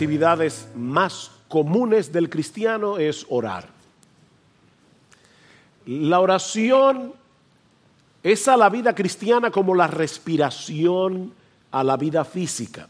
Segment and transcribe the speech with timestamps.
[0.00, 3.68] actividades más comunes del cristiano es orar.
[5.84, 7.12] La oración
[8.22, 11.34] es a la vida cristiana como la respiración
[11.70, 12.88] a la vida física.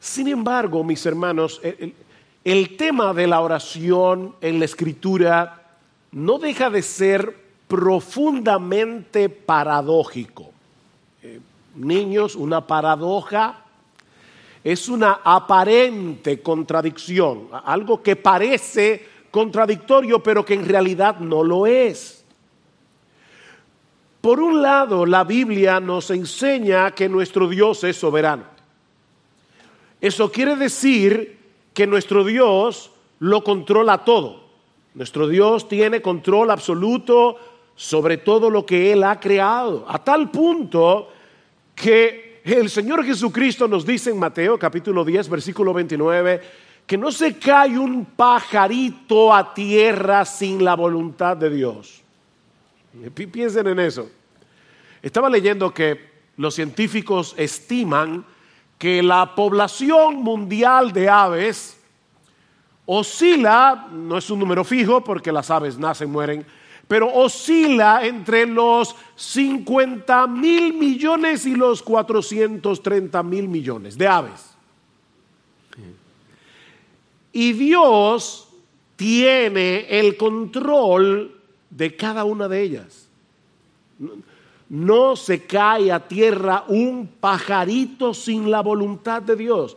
[0.00, 5.62] Sin embargo, mis hermanos, el, tema de la oración en la escritura
[6.10, 7.36] no deja de ser
[7.68, 10.50] profundamente paradójico.
[11.22, 11.38] Eh,
[11.76, 13.62] niños, una paradoja
[14.72, 22.22] es una aparente contradicción, algo que parece contradictorio pero que en realidad no lo es.
[24.20, 28.44] Por un lado, la Biblia nos enseña que nuestro Dios es soberano.
[30.02, 31.38] Eso quiere decir
[31.72, 34.50] que nuestro Dios lo controla todo.
[34.92, 37.38] Nuestro Dios tiene control absoluto
[37.74, 41.08] sobre todo lo que Él ha creado, a tal punto
[41.74, 46.40] que el Señor Jesucristo nos dice en Mateo capítulo 10, versículo 29,
[46.86, 52.02] que no se cae un pajarito a tierra sin la voluntad de Dios.
[53.14, 54.10] Piensen en eso.
[55.02, 58.24] Estaba leyendo que los científicos estiman
[58.78, 61.78] que la población mundial de aves
[62.86, 66.46] oscila, no es un número fijo porque las aves nacen, mueren,
[66.88, 74.56] pero oscila entre los 50 mil millones y los 430 mil millones de aves.
[77.30, 78.48] Y Dios
[78.96, 81.36] tiene el control
[81.68, 83.08] de cada una de ellas.
[84.70, 89.76] No se cae a tierra un pajarito sin la voluntad de Dios.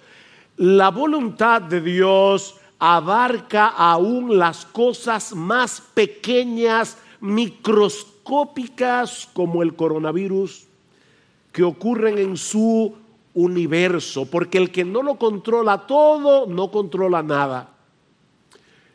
[0.57, 10.65] La voluntad de Dios abarca aún las cosas más pequeñas, microscópicas como el coronavirus,
[11.51, 12.95] que ocurren en su
[13.35, 17.69] universo, porque el que no lo controla todo, no controla nada.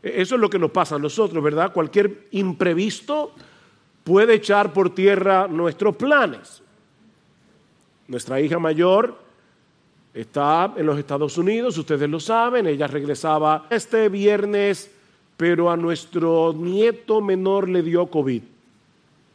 [0.02, 1.72] E-, eso es lo que nos pasa a nosotros, ¿verdad?
[1.72, 3.34] Cualquier imprevisto
[4.02, 6.60] puede echar por tierra nuestros planes.
[8.08, 9.25] Nuestra hija mayor
[10.16, 14.90] está en los Estados Unidos, ustedes lo saben, ella regresaba este viernes,
[15.36, 18.42] pero a nuestro nieto menor le dio COVID.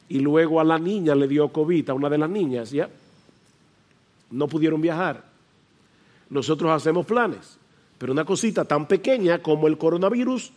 [0.09, 2.89] Y luego a la niña le dio COVID, a una de las niñas, ¿ya?
[4.31, 5.23] No pudieron viajar.
[6.31, 7.59] Nosotros hacemos planes,
[7.99, 10.51] pero una cosita tan pequeña como el coronavirus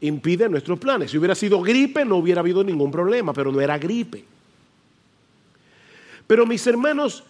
[0.00, 1.10] impide nuestros planes.
[1.10, 4.24] Si hubiera sido gripe no hubiera habido ningún problema, pero no era gripe.
[6.26, 7.22] Pero mis hermanos,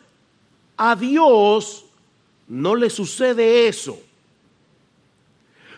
[0.77, 1.87] a Dios
[2.53, 3.99] no le sucede eso.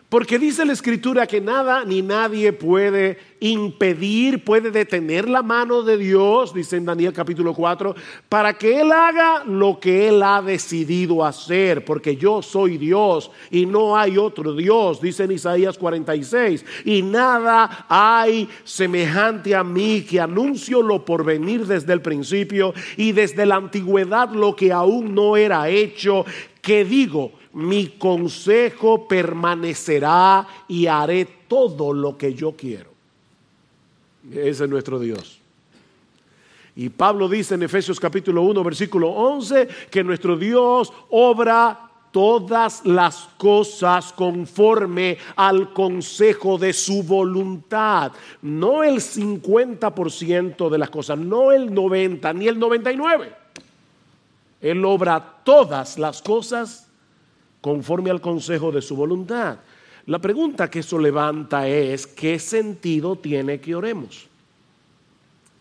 [0.09, 5.97] Porque dice la escritura que nada ni nadie puede impedir, puede detener la mano de
[5.97, 7.95] Dios, dice en Daniel capítulo 4,
[8.29, 13.67] para que Él haga lo que Él ha decidido hacer, porque yo soy Dios y
[13.67, 20.21] no hay otro Dios, dice en Isaías 46, y nada hay semejante a mí que
[20.21, 25.37] anuncio lo por venir desde el principio y desde la antigüedad lo que aún no
[25.37, 26.25] era hecho,
[26.65, 32.91] que digo, mi consejo permanecerá y haré todo lo que yo quiero.
[34.33, 35.41] Ese es nuestro Dios.
[36.75, 43.29] Y Pablo dice en Efesios capítulo 1, versículo 11, que nuestro Dios obra todas las
[43.37, 48.13] cosas conforme al consejo de su voluntad.
[48.41, 53.44] No el 50% de las cosas, no el 90, ni el 99.
[54.65, 56.89] Él obra todas las cosas
[57.61, 59.59] conforme al consejo de su voluntad.
[60.07, 64.27] La pregunta que eso levanta es, ¿qué sentido tiene que oremos?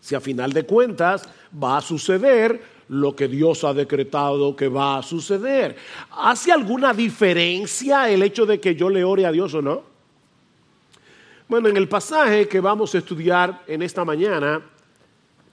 [0.00, 1.28] Si a final de cuentas
[1.62, 5.76] va a suceder lo que Dios ha decretado que va a suceder.
[6.10, 9.82] ¿Hace alguna diferencia el hecho de que yo le ore a Dios o no?
[11.46, 14.62] Bueno, en el pasaje que vamos a estudiar en esta mañana,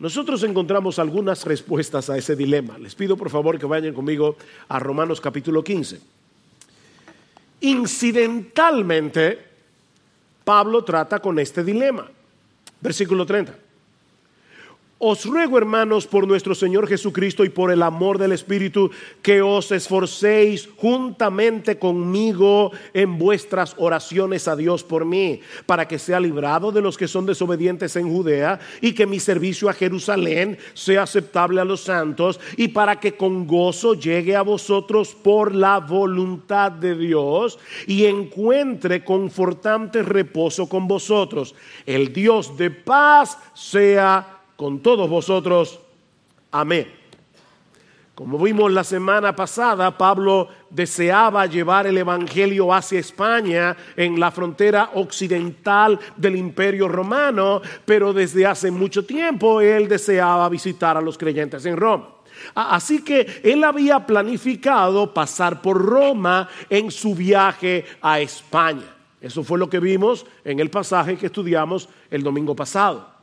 [0.01, 2.75] nosotros encontramos algunas respuestas a ese dilema.
[2.79, 4.35] Les pido por favor que vayan conmigo
[4.67, 6.01] a Romanos capítulo 15.
[7.59, 9.37] Incidentalmente,
[10.43, 12.09] Pablo trata con este dilema.
[12.79, 13.55] Versículo 30.
[15.03, 18.91] Os ruego, hermanos, por nuestro Señor Jesucristo y por el amor del Espíritu,
[19.23, 26.19] que os esforcéis juntamente conmigo en vuestras oraciones a Dios por mí, para que sea
[26.19, 31.01] librado de los que son desobedientes en Judea y que mi servicio a Jerusalén sea
[31.01, 36.71] aceptable a los santos y para que con gozo llegue a vosotros por la voluntad
[36.71, 37.57] de Dios
[37.87, 41.55] y encuentre confortante reposo con vosotros.
[41.87, 45.79] El Dios de paz sea con todos vosotros.
[46.51, 46.87] Amén.
[48.13, 54.91] Como vimos la semana pasada, Pablo deseaba llevar el Evangelio hacia España en la frontera
[54.93, 61.65] occidental del Imperio Romano, pero desde hace mucho tiempo él deseaba visitar a los creyentes
[61.65, 62.09] en Roma.
[62.53, 68.95] Así que él había planificado pasar por Roma en su viaje a España.
[69.19, 73.20] Eso fue lo que vimos en el pasaje que estudiamos el domingo pasado.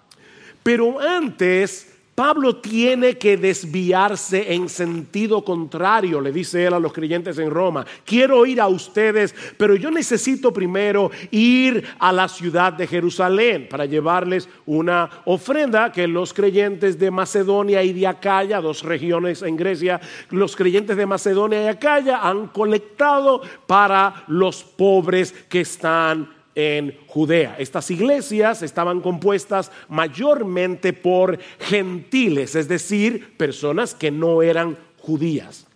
[0.69, 7.38] Pero antes Pablo tiene que desviarse en sentido contrario, le dice él a los creyentes
[7.38, 7.87] en Roma.
[8.05, 13.87] Quiero ir a ustedes, pero yo necesito primero ir a la ciudad de Jerusalén para
[13.87, 20.03] llevarles una ofrenda que los creyentes de Macedonia y de Acaya, dos regiones en Grecia,
[20.29, 27.55] los creyentes de Macedonia y Acaya han colectado para los pobres que están en Judea.
[27.60, 35.69] Estas iglesias estaban compuestas mayormente por gentiles, es decir, personas que no eran judías.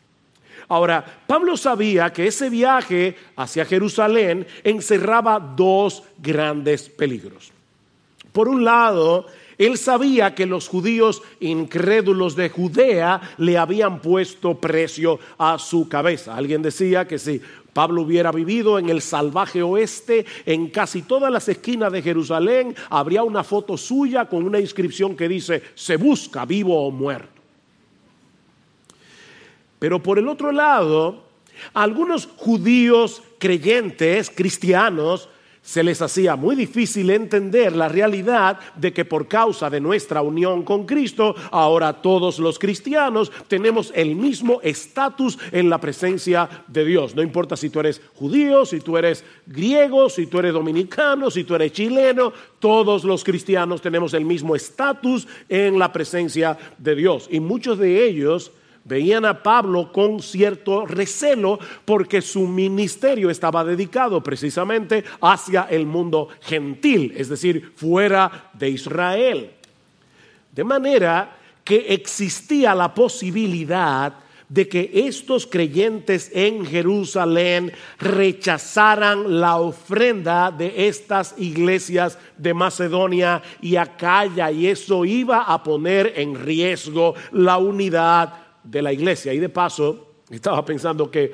[0.66, 7.52] Ahora, Pablo sabía que ese viaje hacia Jerusalén encerraba dos grandes peligros.
[8.32, 9.26] Por un lado,
[9.58, 16.34] él sabía que los judíos incrédulos de Judea le habían puesto precio a su cabeza.
[16.34, 17.40] Alguien decía que si
[17.72, 23.22] Pablo hubiera vivido en el salvaje oeste, en casi todas las esquinas de Jerusalén habría
[23.22, 27.40] una foto suya con una inscripción que dice, se busca vivo o muerto.
[29.78, 31.24] Pero por el otro lado,
[31.72, 35.28] algunos judíos creyentes, cristianos,
[35.62, 40.64] se les hacía muy difícil entender la realidad de que por causa de nuestra unión
[40.64, 47.14] con Cristo, ahora todos los cristianos tenemos el mismo estatus en la presencia de Dios.
[47.14, 51.44] No importa si tú eres judío, si tú eres griego, si tú eres dominicano, si
[51.44, 57.28] tú eres chileno, todos los cristianos tenemos el mismo estatus en la presencia de Dios.
[57.30, 58.50] Y muchos de ellos
[58.84, 66.28] veían a Pablo con cierto recelo porque su ministerio estaba dedicado precisamente hacia el mundo
[66.40, 69.50] gentil, es decir, fuera de Israel.
[70.50, 74.14] De manera que existía la posibilidad
[74.52, 83.76] de que estos creyentes en Jerusalén rechazaran la ofrenda de estas iglesias de Macedonia y
[83.76, 89.32] Acaya y eso iba a poner en riesgo la unidad de la iglesia.
[89.32, 91.32] Y de paso, estaba pensando que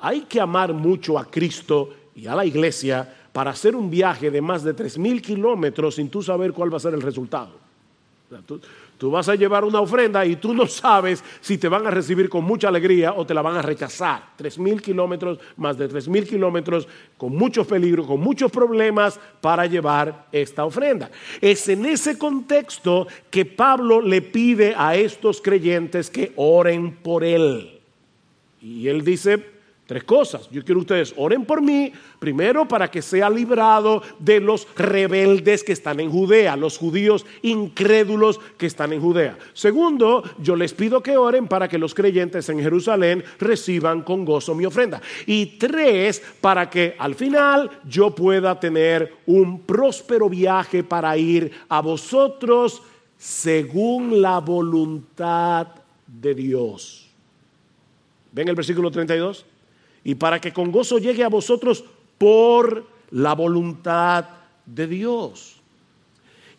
[0.00, 4.42] hay que amar mucho a Cristo y a la iglesia para hacer un viaje de
[4.42, 7.62] más de tres mil kilómetros sin tú saber cuál va a ser el resultado.
[9.10, 12.44] Vas a llevar una ofrenda y tú no sabes si te van a recibir con
[12.44, 14.30] mucha alegría o te la van a rechazar.
[14.36, 19.66] Tres mil kilómetros, más de tres mil kilómetros, con muchos peligros, con muchos problemas para
[19.66, 21.10] llevar esta ofrenda.
[21.40, 27.80] Es en ese contexto que Pablo le pide a estos creyentes que oren por él.
[28.60, 29.51] Y él dice,
[29.92, 30.48] Tres cosas.
[30.50, 35.62] Yo quiero que ustedes oren por mí, primero para que sea librado de los rebeldes
[35.62, 39.36] que están en Judea, los judíos incrédulos que están en Judea.
[39.52, 44.54] Segundo, yo les pido que oren para que los creyentes en Jerusalén reciban con gozo
[44.54, 45.02] mi ofrenda.
[45.26, 51.82] Y tres, para que al final yo pueda tener un próspero viaje para ir a
[51.82, 52.82] vosotros
[53.18, 55.66] según la voluntad
[56.06, 57.10] de Dios.
[58.32, 59.51] ¿Ven el versículo 32?
[60.04, 61.84] Y para que con gozo llegue a vosotros
[62.18, 64.26] por la voluntad
[64.66, 65.56] de Dios.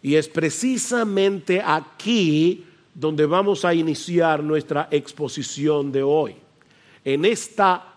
[0.02, 6.36] Y es precisamente aquí donde vamos a iniciar nuestra exposición de hoy,
[7.04, 7.94] en esta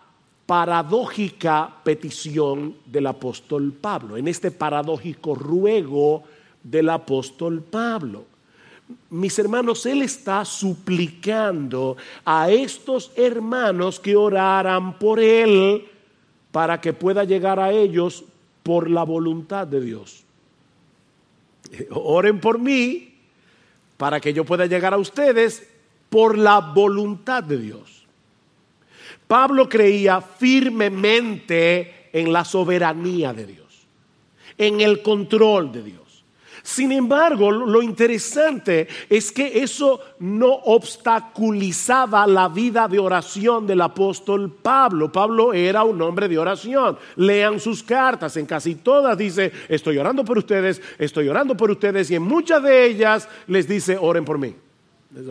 [0.47, 6.23] paradójica petición del apóstol Pablo, en este paradójico ruego
[6.63, 8.36] del apóstol Pablo
[9.11, 15.89] mis hermanos, Él está suplicando a estos hermanos que oraran por Él
[16.53, 18.25] para que pueda llegar a ellos
[18.63, 20.25] por la voluntad de Dios.
[21.91, 23.15] Oren por mí
[23.97, 25.69] para que yo pueda llegar a ustedes
[26.09, 28.05] por la voluntad de Dios.
[29.27, 33.87] Pablo creía firmemente en la soberanía de Dios,
[34.57, 36.06] en el control de Dios.
[36.67, 44.51] Sin embargo, lo interesante es que eso no obstaculizaba la vida de oración del apóstol
[44.51, 45.13] Pablo.
[45.13, 46.99] Pablo era un hombre de oración.
[47.15, 52.11] Lean sus cartas, en casi todas dice, estoy orando por ustedes, estoy orando por ustedes,
[52.11, 54.53] y en muchas de ellas les dice, oren por mí.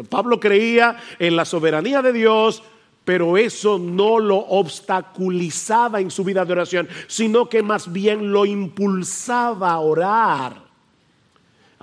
[0.08, 2.64] Pablo creía en la soberanía de Dios,
[3.04, 8.46] pero eso no lo obstaculizaba en su vida de oración, sino que más bien lo
[8.46, 10.65] impulsaba a orar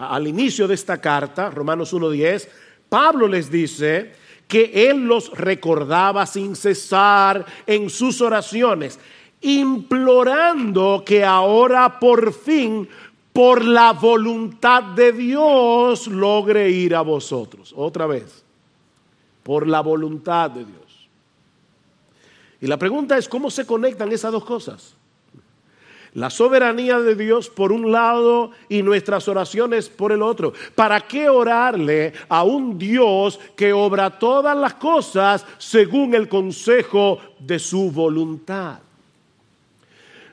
[0.08, 2.48] al inicio de esta carta, Romanos 1.10,
[2.88, 4.12] Pablo les dice
[4.48, 8.98] que Él los recordaba sin cesar en sus oraciones,
[9.40, 12.88] implorando que ahora por fin,
[13.32, 17.72] por la voluntad de Dios, logre ir a vosotros.
[17.76, 18.44] Otra vez,
[19.42, 21.08] por la voluntad de Dios.
[22.60, 24.94] Y la pregunta es, ¿cómo se conectan esas dos cosas?
[26.14, 30.52] La soberanía de Dios por un lado y nuestras oraciones por el otro.
[30.74, 37.58] ¿Para qué orarle a un Dios que obra todas las cosas según el consejo de
[37.58, 38.80] su voluntad?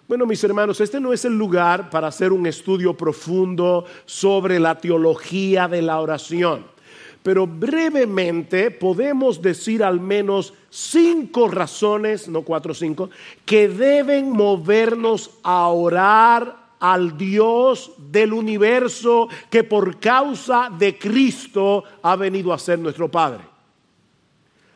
[0.05, 4.75] Bueno, mis hermanos, este no es el lugar para hacer un estudio profundo sobre la
[4.75, 6.78] teología de la oración
[7.23, 13.09] pero brevemente podemos decir al menos cinco razones, no cuatro o cinco,
[13.45, 22.15] que deben movernos a orar al Dios del universo que por causa de Cristo ha
[22.15, 23.43] venido a ser nuestro Padre.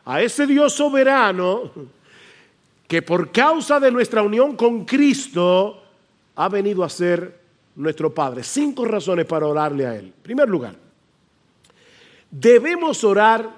[0.04, 1.70] A ese Dios soberano
[2.86, 5.82] que por causa de nuestra unión con Cristo
[6.36, 7.40] ha venido a ser
[7.76, 8.42] nuestro Padre.
[8.42, 10.06] Cinco razones para orarle a Él.
[10.06, 10.83] En primer lugar,
[12.36, 13.48] Debemos orar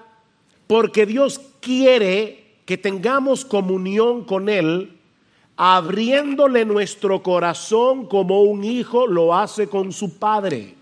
[0.67, 4.99] porque Dios quiere que tengamos comunión con Él,
[5.57, 10.75] abriéndole nuestro corazón como un hijo lo hace con su padre.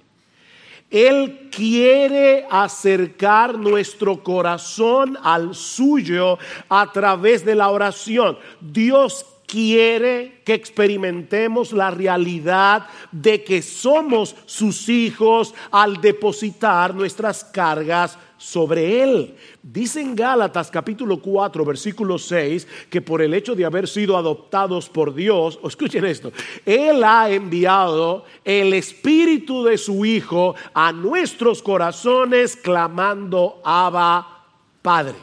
[0.91, 6.37] Él quiere acercar nuestro corazón al suyo
[6.69, 8.37] a través de la oración.
[8.61, 18.19] Dios quiere que experimentemos la realidad de que somos sus hijos al depositar nuestras cargas
[18.37, 19.35] sobre Él.
[19.63, 24.89] Dice en Gálatas capítulo 4 versículo 6 que por el hecho de haber sido adoptados
[24.89, 26.33] por Dios, escuchen esto,
[26.67, 34.45] Él ha enviado el espíritu de su Hijo a nuestros corazones clamando Abba
[34.83, 35.17] Padre.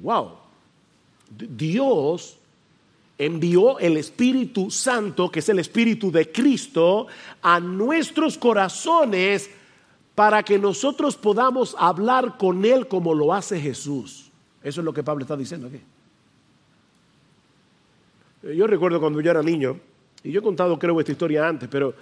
[0.00, 0.45] Wow.
[1.38, 2.38] Dios
[3.18, 7.06] envió el Espíritu Santo, que es el Espíritu de Cristo,
[7.42, 9.50] a nuestros corazones
[10.14, 14.30] para que nosotros podamos hablar con Él como lo hace Jesús.
[14.62, 15.80] Eso es lo que Pablo está diciendo aquí.
[18.54, 19.78] Yo recuerdo cuando yo era niño,
[20.22, 21.94] y yo he contado creo esta historia antes, pero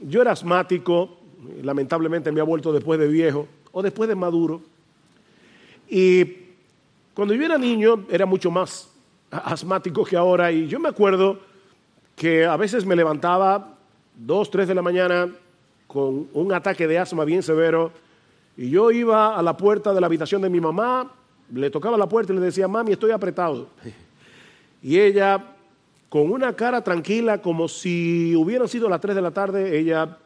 [0.00, 1.18] yo era asmático,
[1.62, 4.62] lamentablemente me ha vuelto después de viejo o después de maduro,
[5.88, 6.43] y
[7.14, 8.90] cuando yo era niño era mucho más
[9.30, 11.38] asmático que ahora y yo me acuerdo
[12.16, 13.76] que a veces me levantaba
[14.16, 15.28] dos, tres de la mañana
[15.86, 17.92] con un ataque de asma bien severo
[18.56, 21.10] y yo iba a la puerta de la habitación de mi mamá,
[21.52, 23.68] le tocaba la puerta y le decía, mami, estoy apretado.
[24.80, 25.44] Y ella,
[26.08, 30.18] con una cara tranquila, como si hubieran sido las tres de la tarde, ella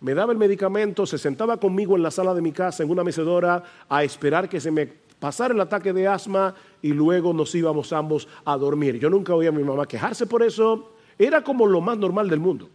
[0.00, 3.04] me daba el medicamento, se sentaba conmigo en la sala de mi casa, en una
[3.04, 7.94] mecedora, a esperar que se me pasar el ataque de asma y luego nos íbamos
[7.94, 8.98] ambos a dormir.
[8.98, 12.40] Yo nunca oí a mi mamá quejarse por eso, era como lo más normal del
[12.40, 12.68] mundo.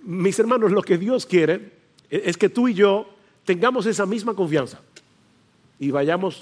[0.00, 1.72] Mis hermanos, lo que Dios quiere
[2.08, 3.06] es que tú y yo
[3.44, 4.80] tengamos esa misma confianza
[5.78, 6.38] y vayamos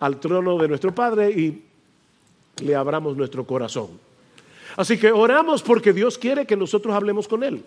[0.00, 1.62] al trono de nuestro Padre y
[2.64, 3.88] le abramos nuestro corazón.
[4.78, 7.62] Así que oramos porque Dios quiere que nosotros hablemos con Él.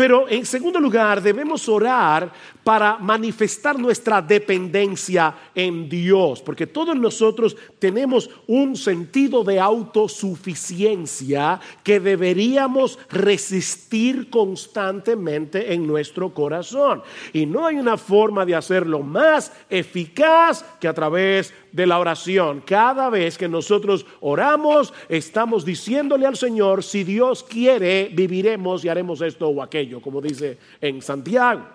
[0.00, 2.32] Pero en segundo lugar, debemos orar
[2.64, 12.00] para manifestar nuestra dependencia en Dios, porque todos nosotros tenemos un sentido de autosuficiencia que
[12.00, 17.02] deberíamos resistir constantemente en nuestro corazón.
[17.34, 22.62] Y no hay una forma de hacerlo más eficaz que a través de la oración.
[22.66, 29.20] Cada vez que nosotros oramos, estamos diciéndole al Señor, si Dios quiere, viviremos y haremos
[29.20, 31.66] esto o aquello, como dice en Santiago.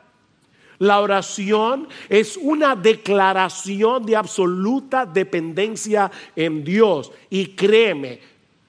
[0.79, 7.11] La oración es una declaración de absoluta dependencia en Dios.
[7.29, 8.19] Y créeme,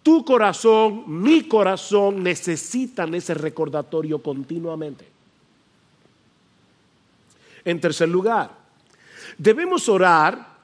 [0.03, 5.05] tu corazón, mi corazón necesitan ese recordatorio continuamente.
[7.65, 8.53] En tercer lugar,
[9.37, 10.55] debemos orar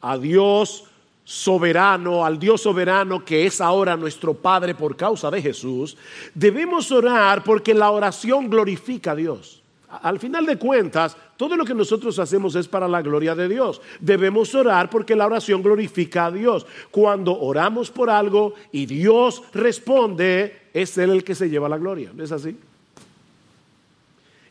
[0.00, 0.84] a Dios
[1.24, 5.96] soberano, al Dios soberano que es ahora nuestro Padre por causa de Jesús,
[6.34, 9.62] debemos orar porque la oración glorifica a Dios.
[9.88, 13.82] Al final de cuentas, todo lo que nosotros hacemos es para la gloria de Dios.
[14.00, 16.66] Debemos orar porque la oración glorifica a Dios.
[16.90, 22.10] Cuando oramos por algo y Dios responde, es Él el que se lleva la gloria.
[22.14, 22.56] ¿No es así?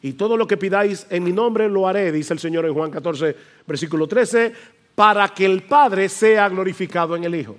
[0.04, 2.92] Y todo lo que pidáis en mi nombre lo haré, dice el Señor en Juan
[2.92, 3.36] 14,
[3.68, 4.54] versículo 13,
[4.96, 7.58] para que el Padre sea glorificado en el Hijo.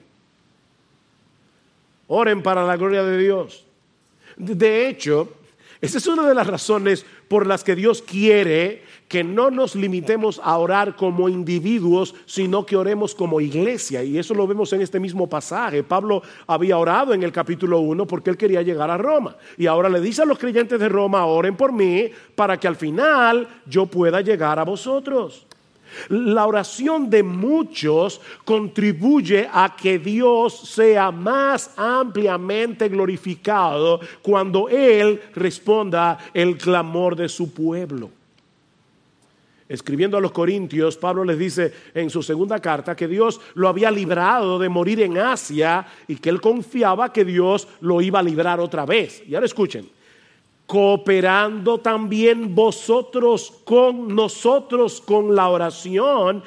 [2.09, 3.65] Oren para la gloria de Dios.
[4.37, 5.33] De hecho,
[5.83, 10.41] Esa es una de las razones por las que Dios quiere que no nos limitemos
[10.45, 14.05] a orar como individuos, sino que oremos como iglesia.
[14.05, 15.83] Y eso lo vemos en este mismo pasaje.
[15.83, 19.37] Pablo había orado en el capítulo 1 porque él quería llegar a Roma.
[19.59, 22.77] Y ahora le dice a los creyentes de Roma, oren por mí para que al
[22.77, 25.49] final yo pueda llegar a vosotros.
[26.09, 36.19] La oración de muchos contribuye a que Dios sea más ampliamente glorificado cuando Él responda
[36.35, 38.11] el clamor de su pueblo.
[39.73, 43.91] Escribiendo a los Corintios, Pablo les dice en su segunda carta que Dios lo había
[43.91, 48.61] librado de morir en Asia y que él confiaba que Dios lo iba a librar
[48.61, 49.23] otra vez.
[49.27, 49.89] Y ahora escuchen,
[50.73, 56.43] cooperando también vosotros con nosotros con la oración,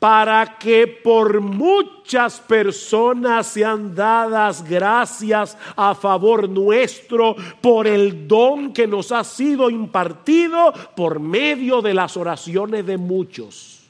[0.00, 8.88] para que por muchas personas sean dadas gracias a favor nuestro por el don que
[8.88, 13.88] nos ha sido impartido por medio de las oraciones de muchos.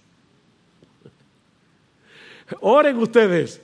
[2.61, 3.63] Oren ustedes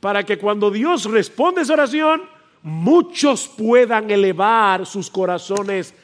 [0.00, 2.35] para que cuando Dios responde esa oración,
[2.66, 5.94] muchos puedan elevar sus corazones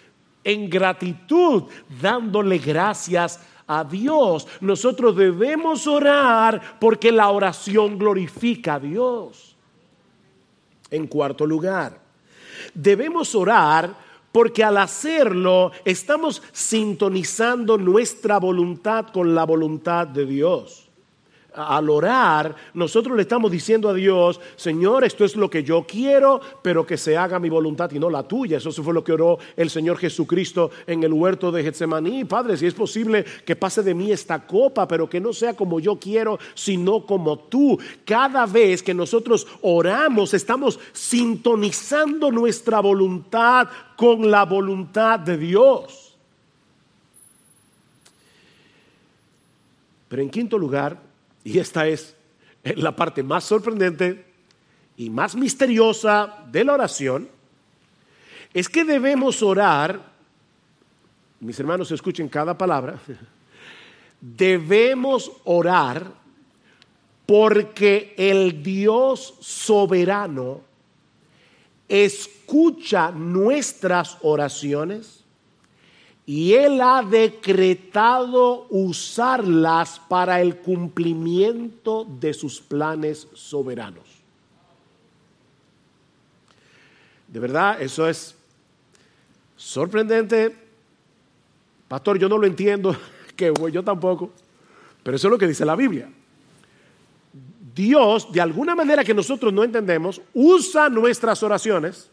[0.45, 1.64] en gratitud,
[2.00, 4.47] dándole gracias a Dios.
[4.61, 9.57] Nosotros debemos orar porque la oración glorifica a Dios.
[10.88, 11.99] En cuarto lugar,
[12.73, 13.92] debemos orar
[14.31, 20.82] porque al hacerlo estamos sintonizando nuestra voluntad con la voluntad de Dios
[21.54, 26.40] al orar, nosotros le estamos diciendo a Dios, Señor, esto es lo que yo quiero,
[26.62, 28.59] pero que se haga mi voluntad y no la tuya.
[28.59, 32.25] Eso fue lo que oró el Señor Jesucristo en el huerto de Getsemaní.
[32.25, 35.80] Padre, si es posible que pase de mí esta copa, pero que no sea como
[35.80, 37.78] yo quiero, sino como tú.
[38.04, 46.17] Cada vez que nosotros oramos, estamos sintonizando nuestra voluntad con la voluntad de Dios.
[50.08, 51.12] Pero en quinto lugar,
[51.45, 52.15] y esta es
[52.63, 54.25] la parte más sorprendente
[54.97, 57.28] y más misteriosa de la oración,
[58.55, 60.13] es que debemos orar,
[61.41, 63.00] mis hermanos escuchen cada palabra,
[64.21, 66.13] debemos orar
[67.26, 70.61] porque el Dios soberano
[71.89, 75.22] escucha nuestras oraciones
[76.25, 84.04] y Él ha decretado usarlas para el cumplimiento de sus planes soberanos.
[87.26, 88.37] De verdad, eso es
[89.56, 90.54] sorprendente.
[91.89, 92.95] Pastor, yo no lo entiendo,
[93.37, 94.30] que yo tampoco,
[95.02, 96.08] pero eso es lo que dice la Biblia.
[97.75, 102.11] Dios, de alguna manera que nosotros no entendemos, usa nuestras oraciones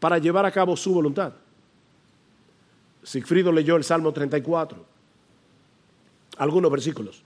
[0.00, 1.32] para llevar a cabo su voluntad.
[3.04, 4.84] Sigfrido leyó el Salmo 34,
[6.38, 7.22] algunos versículos.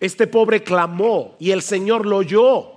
[0.00, 2.72] Este pobre clamó y el Señor lo oyó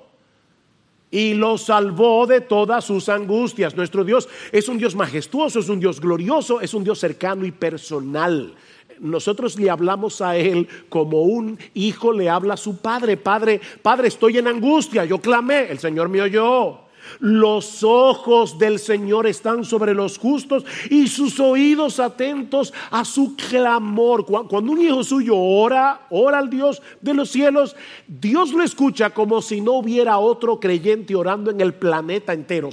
[1.10, 3.76] y lo salvó de todas sus angustias.
[3.76, 7.52] Nuestro Dios es un Dios majestuoso, es un Dios glorioso, es un Dios cercano y
[7.52, 8.56] personal.
[9.00, 13.18] Nosotros le hablamos a Él como un hijo le habla a su padre.
[13.18, 15.06] Padre, Padre, estoy en angustia.
[15.06, 16.87] Yo clamé, el Señor me oyó.
[17.20, 24.26] Los ojos del Señor están sobre los justos y sus oídos atentos a su clamor.
[24.26, 27.76] Cuando un hijo suyo ora, ora al Dios de los cielos,
[28.08, 32.70] Dios lo escucha como si no hubiera otro creyente orando en el planeta entero.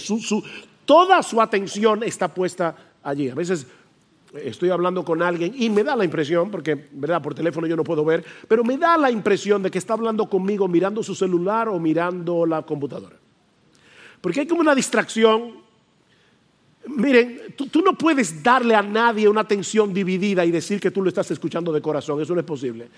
[0.85, 3.29] toda su atención está puesta allí.
[3.29, 3.67] A veces
[4.35, 7.85] estoy hablando con alguien y me da la impresión, porque verdad por teléfono yo no
[7.85, 11.69] puedo ver, pero me da la impresión de que está hablando conmigo mirando su celular
[11.69, 13.17] o mirando la computadora.
[14.25, 15.53] Porque hay como una distracción.
[16.87, 21.11] Miren, tú, no puedes darle a nadie una atención dividida y decir que tú lo
[21.11, 22.23] estás escuchando de corazón.
[22.23, 22.89] Eso no es posible.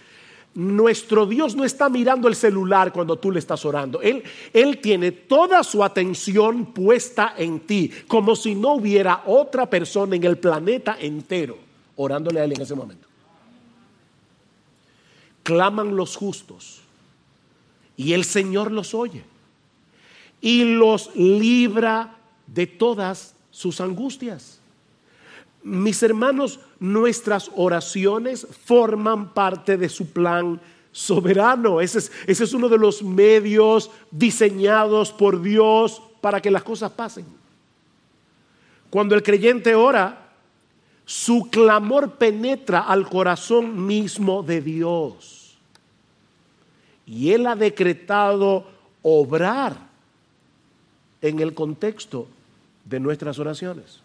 [0.55, 4.01] Nuestro Dios no está mirando el celular cuando tú le estás orando.
[4.03, 10.15] Él, él tiene toda su atención puesta en ti, como si no hubiera otra persona
[10.15, 11.59] en el planeta entero
[11.97, 13.09] orándole a Él en ese momento.
[15.43, 16.83] Claman los justos
[17.97, 19.25] y el Señor los oye
[20.41, 24.61] y los libra de todas sus angustias.
[25.63, 30.61] Mis hermanos, nuestras oraciones forman parte de su plan
[30.93, 31.81] soberano.
[31.81, 37.27] Ese es, es uno de los medios diseñados por Dios para que las cosas pasen.
[38.91, 40.31] Cuando el creyente ora,
[41.05, 45.57] su clamor penetra al corazón mismo de Dios.
[47.07, 48.67] Y Él ha decretado
[49.03, 49.86] obrar
[51.23, 52.29] en el contexto
[52.85, 54.01] de nuestras oraciones.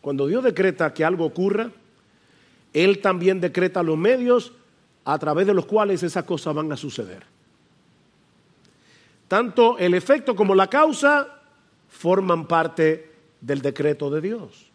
[0.00, 1.70] Cuando Dios decreta que algo ocurra,
[2.72, 4.52] Él también decreta los medios
[5.04, 7.22] a través de los cuales esas cosas van a suceder.
[9.28, 11.26] Tanto el efecto como la causa
[11.88, 14.66] forman parte del decreto de Dios.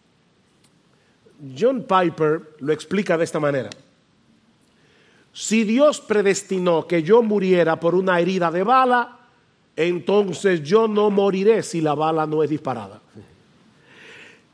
[1.58, 3.69] John Piper lo explica de esta manera.
[5.32, 9.18] Si Dios predestinó que yo muriera por una herida de bala,
[9.80, 13.00] entonces yo no moriré si la bala no es disparada.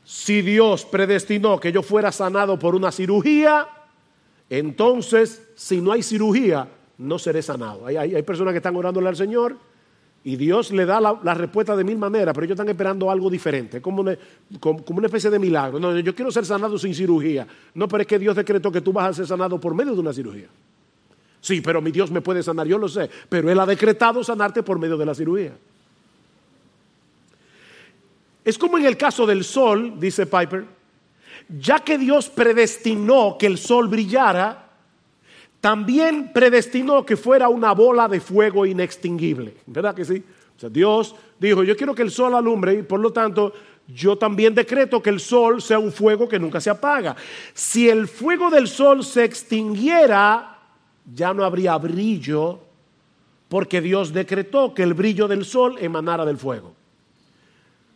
[0.04, 3.66] Si Dios predestinó que yo fuera sanado por una cirugía,
[4.48, 7.86] entonces si no hay cirugía, no seré sanado.
[7.86, 9.56] Hay, personas que están orándole al Señor
[10.22, 13.82] y Dios le da la, respuesta de mil maneras, pero ellos están esperando algo diferente,
[13.82, 14.16] como una,
[14.60, 15.80] como, una especie de milagro.
[15.80, 17.48] No, yo quiero ser sanado sin cirugía.
[17.74, 19.98] No, pero es que Dios decretó que tú vas a ser sanado por medio de
[19.98, 20.46] una cirugía.
[21.46, 24.64] Sí, pero mi Dios me puede sanar, yo lo sé, pero Él ha decretado sanarte
[24.64, 25.52] por medio de la cirugía.
[28.44, 30.64] Es como en el caso del sol, dice Piper,
[31.48, 34.70] ya que Dios predestinó que el sol brillara,
[35.60, 39.54] también predestinó que fuera una bola de fuego inextinguible.
[39.66, 40.24] ¿Verdad que sí?
[40.56, 43.52] O sea, Dios dijo, yo quiero que el sol alumbre y por lo tanto
[43.86, 47.14] yo también decreto que el sol sea un fuego que nunca se apaga.
[47.54, 50.55] Si el fuego del sol se extinguiera,
[51.14, 52.60] ya no habría brillo
[53.48, 56.74] porque Dios decretó que el brillo del sol emanara del fuego.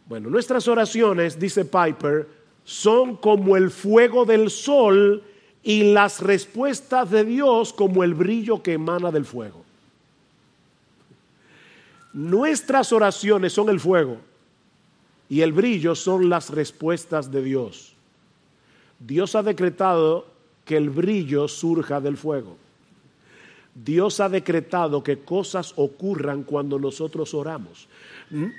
[0.06, 2.28] Bueno, nuestras oraciones, dice Piper,
[2.64, 5.22] son como el fuego del sol
[5.62, 9.64] y las respuestas de Dios como el brillo que emana del fuego.
[12.12, 14.18] Nuestras oraciones son el fuego
[15.28, 17.94] y el brillo son las respuestas de Dios.
[18.98, 20.26] Dios ha decretado
[20.64, 22.56] que el brillo surja del fuego.
[23.74, 27.88] Dios ha decretado que cosas ocurran cuando nosotros oramos.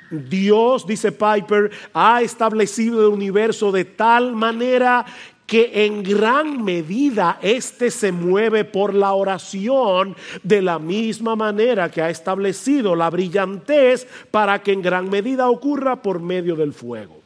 [0.10, 5.06] Dios, dice Piper, ha establecido el universo de tal manera
[5.46, 12.02] que en gran medida éste se mueve por la oración de la misma manera que
[12.02, 17.20] ha establecido la brillantez para que en gran medida ocurra por medio del fuego.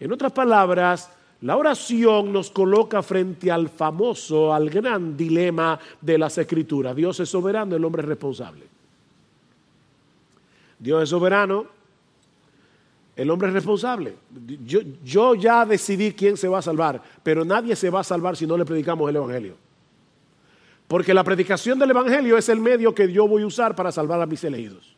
[0.00, 1.10] En otras palabras,
[1.42, 6.96] la oración nos coloca frente al famoso, al gran dilema de las escrituras.
[6.96, 8.66] Dios es soberano, el hombre es responsable.
[10.80, 11.66] Dios es soberano,
[13.14, 14.16] el hombre es responsable.
[14.64, 18.36] Yo, yo, ya decidí quién se va a salvar, pero nadie se va a salvar
[18.36, 19.54] si no le predicamos el Evangelio.
[20.88, 24.20] Porque la predicación del Evangelio es el medio que yo voy a usar para salvar
[24.20, 24.97] a mis elegidos.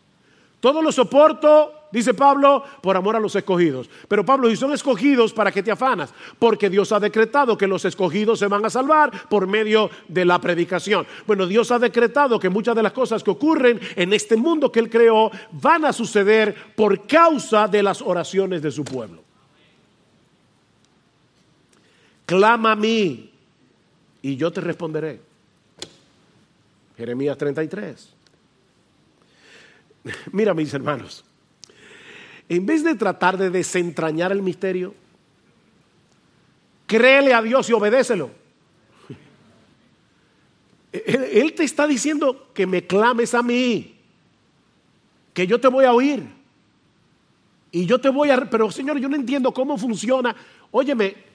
[0.60, 3.88] Todo lo soporto, dice Pablo, por amor a los escogidos.
[4.06, 6.12] Pero Pablo, si son escogidos, ¿para qué te afanas?
[6.38, 10.38] Porque Dios ha decretado que los escogidos se van a salvar por medio de la
[10.38, 11.06] predicación.
[11.26, 14.80] Bueno, Dios ha decretado que muchas de las cosas que ocurren en este mundo que
[14.80, 19.22] Él creó van a suceder por causa de las oraciones de su pueblo.
[22.26, 23.30] Clama a mí
[24.20, 25.20] y yo te responderé.
[26.98, 28.19] Jeremías 33.
[30.32, 31.24] Mira, mis hermanos,
[32.48, 34.94] en vez de tratar de desentrañar el misterio,
[36.86, 38.30] créele a Dios y obedécelo.
[40.92, 43.96] Él te está diciendo que me clames a mí,
[45.32, 46.40] que yo te voy a oír.
[47.72, 48.50] Y yo te voy a...
[48.50, 50.34] Pero Señor, yo no entiendo cómo funciona.
[50.72, 51.29] Óyeme,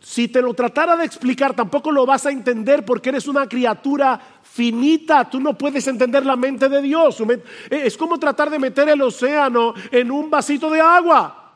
[0.00, 4.20] si te lo tratara de explicar, tampoco lo vas a entender porque eres una criatura
[4.42, 5.28] finita.
[5.28, 7.22] Tú no puedes entender la mente de Dios.
[7.70, 11.52] Es como tratar de meter el océano en un vasito de agua.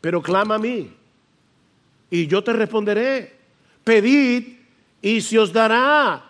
[0.00, 0.92] Pero clama a mí
[2.14, 3.36] y yo te responderé.
[3.82, 4.56] Pedid
[5.02, 6.24] y se os dará.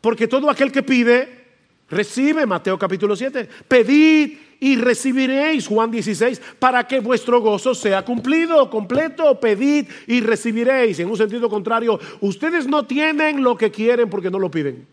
[0.00, 1.46] Porque todo aquel que pide,
[1.88, 2.44] recibe.
[2.44, 3.48] Mateo capítulo 7.
[3.68, 11.00] Pedid y recibiréis, Juan 16, para que vuestro gozo sea cumplido, completo, pedid y recibiréis.
[11.00, 14.86] En un sentido contrario, ustedes no tienen lo que quieren porque no lo piden.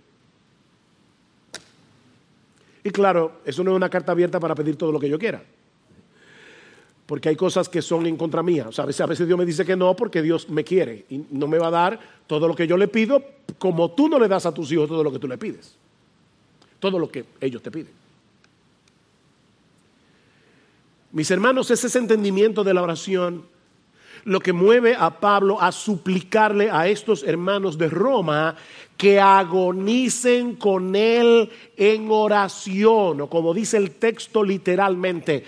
[2.82, 5.44] Y claro, eso no es una carta abierta para pedir todo lo que yo quiera.
[7.06, 8.70] Porque hay cosas que son en contra mía.
[8.70, 11.06] O sea, a veces, a veces Dios me dice que no porque Dios me quiere
[11.10, 13.22] y no me va a dar todo lo que yo le pido
[13.58, 15.76] como tú no le das a tus hijos todo lo que tú le pides.
[16.80, 18.07] Todo lo que ellos te piden.
[21.18, 23.48] Mis hermanos, es ese entendimiento de la oración
[24.26, 28.56] lo que mueve a Pablo a suplicarle a estos hermanos de Roma
[28.98, 35.44] que agonicen con él en oración, o como dice el texto literalmente,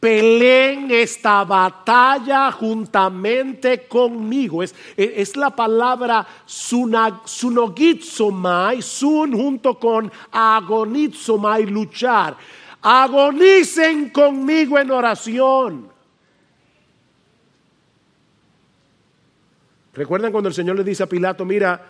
[0.00, 4.62] peleen esta batalla juntamente conmigo.
[4.62, 12.38] Es, es la palabra sunogitsomai, sun junto con agonizomai, luchar
[12.82, 15.90] agonicen conmigo en oración.
[19.92, 21.86] ¿Recuerdan cuando el Señor le dice a Pilato, mira,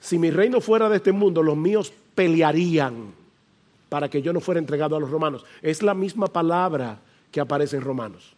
[0.00, 3.12] si mi reino fuera de este mundo, los míos pelearían
[3.88, 5.44] para que yo no fuera entregado a los romanos?
[5.62, 6.98] Es la misma palabra
[7.30, 8.32] que aparece en Romanos.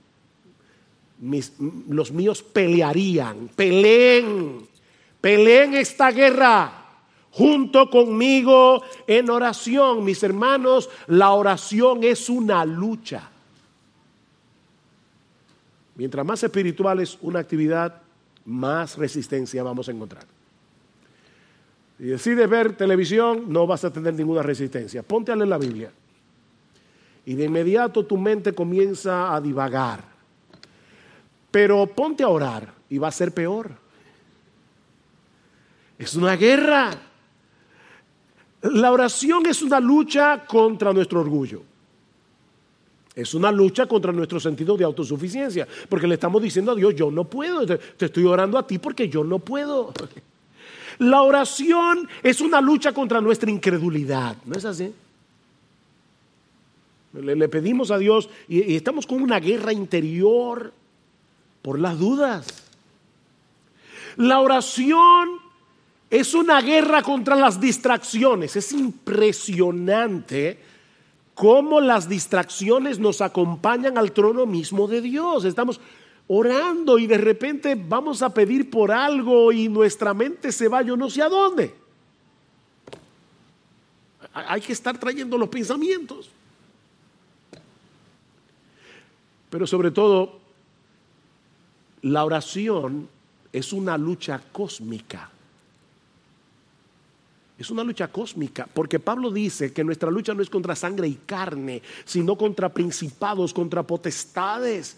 [1.21, 1.53] Mis,
[1.89, 4.67] los míos pelearían, peleen,
[5.21, 6.88] peleen esta guerra
[7.39, 10.05] junto conmigo en oración.
[10.05, 13.31] Mis hermanos, la oración es una lucha.
[15.95, 18.03] Mientras más espiritual es una actividad,
[18.45, 20.25] más resistencia vamos a encontrar.
[21.97, 25.05] Si decides ver televisión, no vas a tener ninguna resistencia.
[25.05, 25.93] Ponte a leer la Biblia.
[27.25, 30.03] Y de inmediato tu mente comienza a divagar.
[31.53, 33.71] Pero ponte a orar y va a ser peor.
[35.99, 36.91] Es una guerra.
[38.63, 41.63] La oración es una lucha contra nuestro orgullo.
[43.15, 47.11] Es una lucha contra nuestro sentido de autosuficiencia, porque le estamos diciendo a Dios, yo
[47.11, 49.93] no puedo, te estoy orando a ti porque yo no puedo.
[50.99, 54.93] La oración es una lucha contra nuestra incredulidad, ¿no es así?
[57.13, 60.73] Le, pedimos a Dios y, y estamos con una guerra interior
[61.63, 62.47] por las dudas.
[64.17, 65.48] La oración
[66.11, 68.57] es una guerra contra las distracciones.
[68.57, 70.59] Es impresionante
[71.35, 75.45] cómo las distracciones nos acompañan al trono mismo de Dios.
[75.45, 75.81] Estamos
[76.27, 80.97] orando y de repente vamos a pedir por algo y nuestra mente se va yo
[80.97, 81.75] no sé a dónde.
[84.33, 86.31] Hay que estar trayendo los pensamientos.
[89.51, 90.39] Pero sobre todo,
[92.03, 93.09] la oración
[93.53, 95.31] es una lucha cósmica.
[97.59, 101.15] Es una lucha cósmica, porque Pablo dice que nuestra lucha no es contra sangre y
[101.27, 104.97] carne, sino contra principados, contra potestades.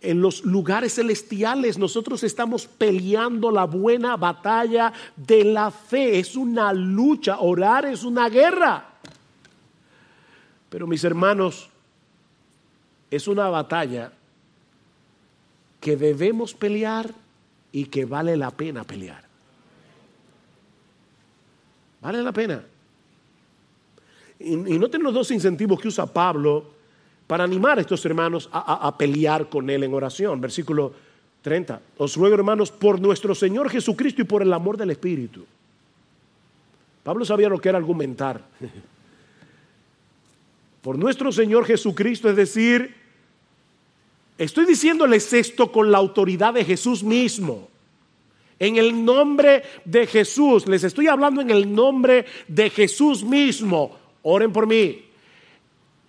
[0.00, 6.18] En los lugares celestiales nosotros estamos peleando la buena batalla de la fe.
[6.18, 8.86] Es una lucha, orar es una guerra.
[10.70, 11.68] Pero mis hermanos,
[13.10, 14.12] es una batalla
[15.78, 17.12] que debemos pelear
[17.70, 19.27] y que vale la pena pelear.
[22.00, 22.64] Vale la pena.
[24.38, 26.78] Y, y noten los dos incentivos que usa Pablo
[27.28, 30.40] para animar a estos hermanos a, pelear con él en oración.
[30.40, 30.94] Versículo
[31.42, 31.80] 30.
[31.98, 35.44] Os ruego, hermanos, por nuestro Señor Jesucristo y por el amor del Espíritu.
[37.04, 38.42] Pablo sabía lo que era argumentar.
[40.82, 42.94] Por nuestro Señor Jesucristo, es decir,
[44.38, 47.68] estoy diciéndoles esto con la autoridad de Jesús mismo.
[48.58, 53.96] En el nombre de Jesús, les estoy hablando en el nombre de Jesús mismo.
[54.22, 55.02] Oren por mí.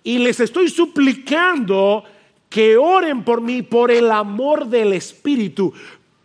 [0.02, 2.04] Y les estoy suplicando
[2.48, 5.72] que oren por mí por el amor del Espíritu,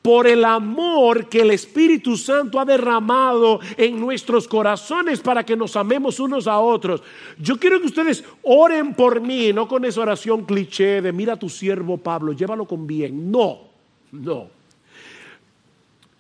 [0.02, 5.76] por el amor que el Espíritu Santo ha derramado en nuestros corazones para que nos
[5.76, 7.04] amemos unos a otros.
[7.38, 11.40] Yo quiero que ustedes oren por mí, no con esa oración cliché de mira a
[11.40, 13.32] tu siervo Pablo, llévalo con bien.
[13.32, 13.60] No,
[14.12, 14.55] no.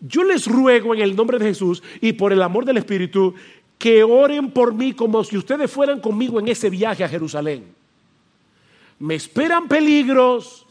[0.02, 3.34] Yo les ruego en el nombre de Jesús y por el amor del Espíritu
[3.78, 7.66] que oren por mí como si ustedes fueran conmigo en ese viaje a Jerusalén.
[9.00, 10.66] Me esperan peligros.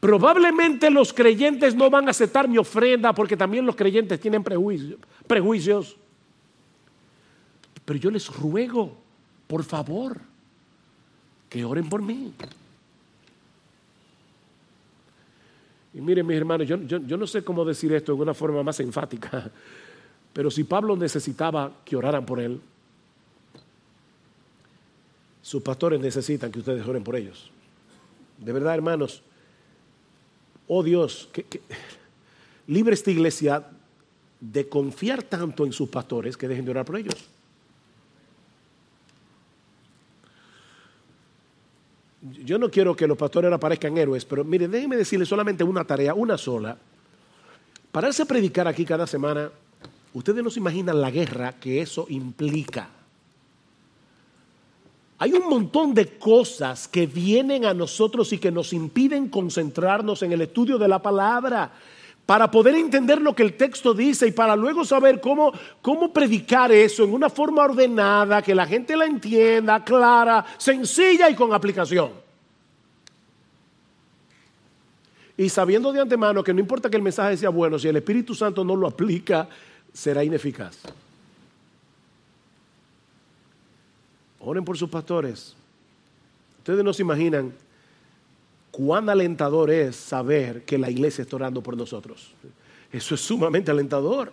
[0.00, 5.96] Probablemente los creyentes no van a aceptar mi ofrenda porque también los creyentes tienen prejuicios.
[7.84, 8.94] Pero yo les ruego,
[9.46, 10.20] por favor,
[11.48, 12.34] que oren por mí.
[15.94, 18.80] Y miren mis hermanos, yo, yo, no sé cómo decir esto de una forma más
[18.80, 19.50] enfática,
[20.32, 22.60] pero si Pablo necesitaba que oraran por él,
[25.40, 27.50] sus pastores necesitan que ustedes oren por ellos.
[28.38, 29.22] De verdad, hermanos,
[30.66, 31.46] oh Dios, que,
[32.66, 33.64] libre esta iglesia
[34.40, 37.28] de confiar tanto en sus pastores que dejen de orar por ellos.
[42.30, 46.14] Yo no quiero que los pastores aparezcan héroes, pero mire, déjenme decirles solamente una tarea,
[46.14, 46.76] una sola.
[47.92, 49.50] Pararse a predicar aquí cada semana,
[50.14, 52.88] ustedes no se imaginan la guerra que eso implica.
[55.18, 60.32] Hay un montón de cosas que vienen a nosotros y que nos impiden concentrarnos en
[60.32, 61.72] el estudio de la palabra
[62.26, 66.72] para poder entender lo que el texto dice y para luego saber cómo, cómo predicar
[66.72, 72.12] eso en una forma ordenada, que la gente la entienda, clara, sencilla y con aplicación.
[75.36, 78.34] Y sabiendo de antemano que no importa que el mensaje sea bueno, si el Espíritu
[78.34, 79.48] Santo no lo aplica,
[79.92, 80.78] será ineficaz.
[84.40, 85.54] Oren por sus pastores.
[86.58, 87.52] Ustedes no se imaginan
[88.74, 92.32] cuán alentador es saber que la iglesia está orando por nosotros.
[92.90, 94.32] Eso es sumamente alentador.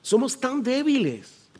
[0.00, 1.50] Somos tan débiles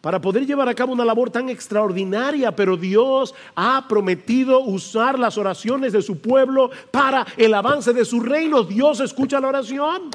[0.00, 5.36] para poder llevar a cabo una labor tan extraordinaria, pero Dios ha prometido usar las
[5.36, 8.62] oraciones de su pueblo para el avance de su reino.
[8.62, 10.10] Dios escucha la oración.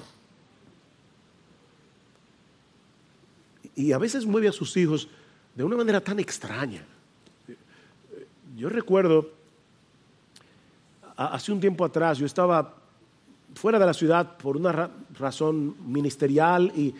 [3.76, 5.10] Y a veces mueve a sus hijos
[5.56, 6.86] de una manera tan extraña.
[8.56, 9.43] Yo recuerdo,
[11.28, 12.76] hace un tiempo atrás, yo estaba
[13.56, 16.94] fuera de la ciudad por una razón ministerial y,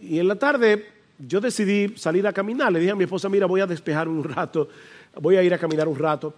[0.00, 2.72] y en la tarde yo decidí salir a caminar.
[2.72, 4.68] Le dije a mi esposa, mira, voy a despejar un rato,
[5.20, 6.34] voy a ir a caminar un rato.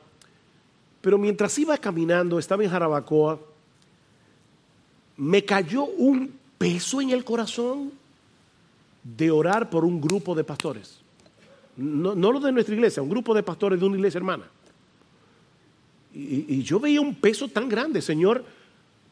[1.01, 3.39] Pero mientras iba caminando, estaba en Jarabacoa,
[5.17, 7.93] me cayó un peso en el corazón
[9.03, 11.01] de orar por un grupo de pastores.
[11.77, 14.45] No, lo de nuestra iglesia, un grupo de pastores de una iglesia hermana.
[16.15, 18.45] Y, yo veía un peso tan grande, Señor,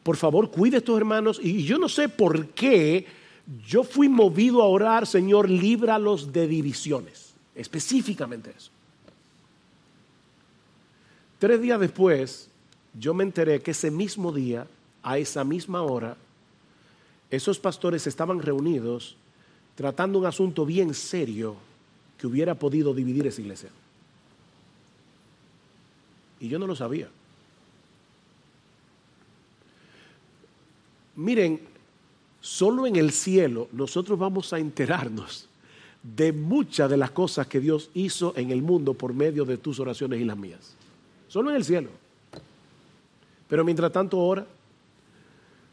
[0.03, 1.41] por favor, cuide a estos hermanos.
[1.43, 3.07] Y yo no sé por qué
[3.67, 7.35] yo fui movido a orar, Señor, líbralos de divisiones.
[7.55, 8.71] Específicamente eso.
[11.38, 12.49] Tres días después,
[12.99, 14.67] yo me enteré que ese mismo día,
[15.03, 16.17] a esa misma hora,
[17.31, 19.17] esos pastores estaban reunidos
[19.75, 21.57] tratando un asunto bien serio
[22.19, 23.71] que hubiera podido dividir esa iglesia.
[26.43, 27.09] Y yo no lo sabía.
[31.15, 31.61] Miren,
[32.41, 35.49] solo en el cielo nosotros vamos a enterarnos
[36.03, 39.79] de muchas de las cosas que Dios hizo en el mundo por medio de tus
[39.79, 40.75] oraciones y las mías.
[41.29, 41.91] Solo en el cielo.
[43.47, 44.45] Pero mientras tanto, ora.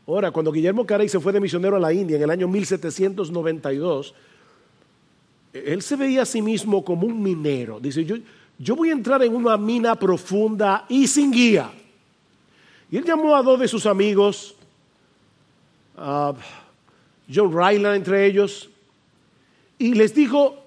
[0.06, 4.14] Ahora, cuando Guillermo Caray se fue de misionero a la India en el año 1792,
[5.52, 7.80] él se veía a sí mismo como un minero.
[7.80, 8.18] Dice, yo,
[8.60, 11.72] yo voy a entrar en una mina profunda y sin guía.
[12.92, 14.54] Y él llamó a dos de sus amigos,
[15.96, 18.70] John Ryland entre ellos,
[19.78, 20.58] y les dijo,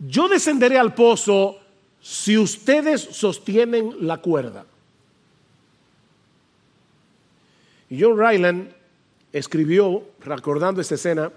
[0.00, 1.60] yo descenderé al pozo
[2.00, 4.66] si ustedes sostienen la cuerda.
[7.90, 8.72] Y John Ryland
[9.32, 11.30] escribió, recordando esta escena,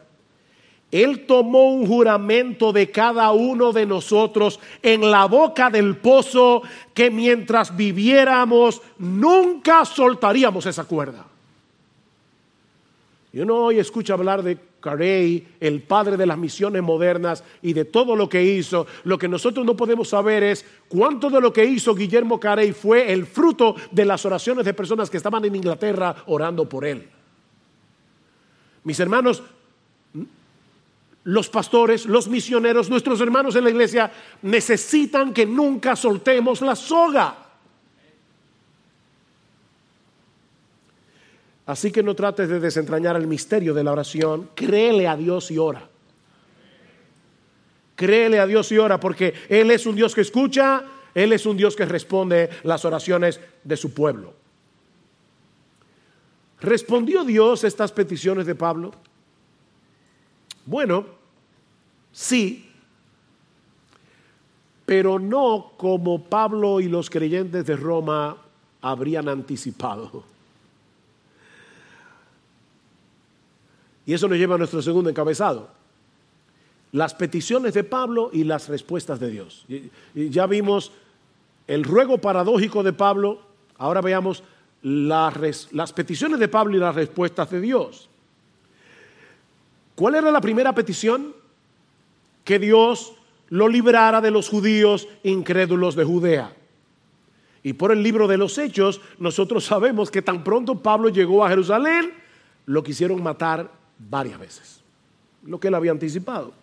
[0.91, 6.61] él tomó un juramento de cada uno de nosotros en la boca del pozo
[6.93, 11.25] que mientras viviéramos nunca soltaríamos esa cuerda.
[13.33, 17.83] Y uno hoy escucha hablar de Carey, el padre de las misiones modernas y de
[17.83, 18.87] todo lo que hizo.
[19.03, 23.11] Lo que nosotros no podemos saber es cuánto de lo que hizo Guillermo Carey fue
[23.11, 27.09] el fruto de las oraciones de personas que estaban en Inglaterra orando por él.
[28.85, 29.43] Mis hermanos,
[31.27, 34.09] los pastores, los misioneros, nuestros hermanos en la iglesia
[34.43, 37.35] necesitan que nunca soltemos la soga.
[41.65, 44.51] Así que no trates de desentrañar el misterio de la oración.
[44.55, 45.85] Créele a Dios y ora.
[47.97, 51.57] Créele a Dios y ora porque Él es un Dios que escucha, Él es un
[51.57, 54.33] Dios que responde las oraciones de su pueblo.
[56.61, 58.93] ¿Respondió Dios estas peticiones de Pablo?
[60.67, 61.05] Bueno,
[62.11, 62.69] sí,
[64.85, 68.35] pero no como Pablo y los creyentes de Roma
[68.81, 70.23] habrían anticipado.
[74.05, 75.69] Y eso nos lleva a nuestro segundo encabezado.
[76.91, 79.65] Las peticiones de Pablo y las respuestas de Dios.
[80.13, 80.91] Ya vimos
[81.67, 83.39] el ruego paradójico de Pablo,
[83.77, 84.43] ahora veamos
[84.81, 88.09] las peticiones de Pablo y las respuestas de Dios.
[89.97, 91.33] ¿Cuál era la primera petición?
[92.43, 93.15] Que Dios
[93.49, 96.53] lo librara de los judíos incrédulos de Judea.
[97.63, 101.49] Y por el libro de los Hechos, nosotros sabemos que tan pronto Pablo llegó a
[101.49, 102.13] Jerusalén,
[102.67, 104.83] lo quisieron matar varias veces,
[105.43, 106.53] lo que él había anticipado.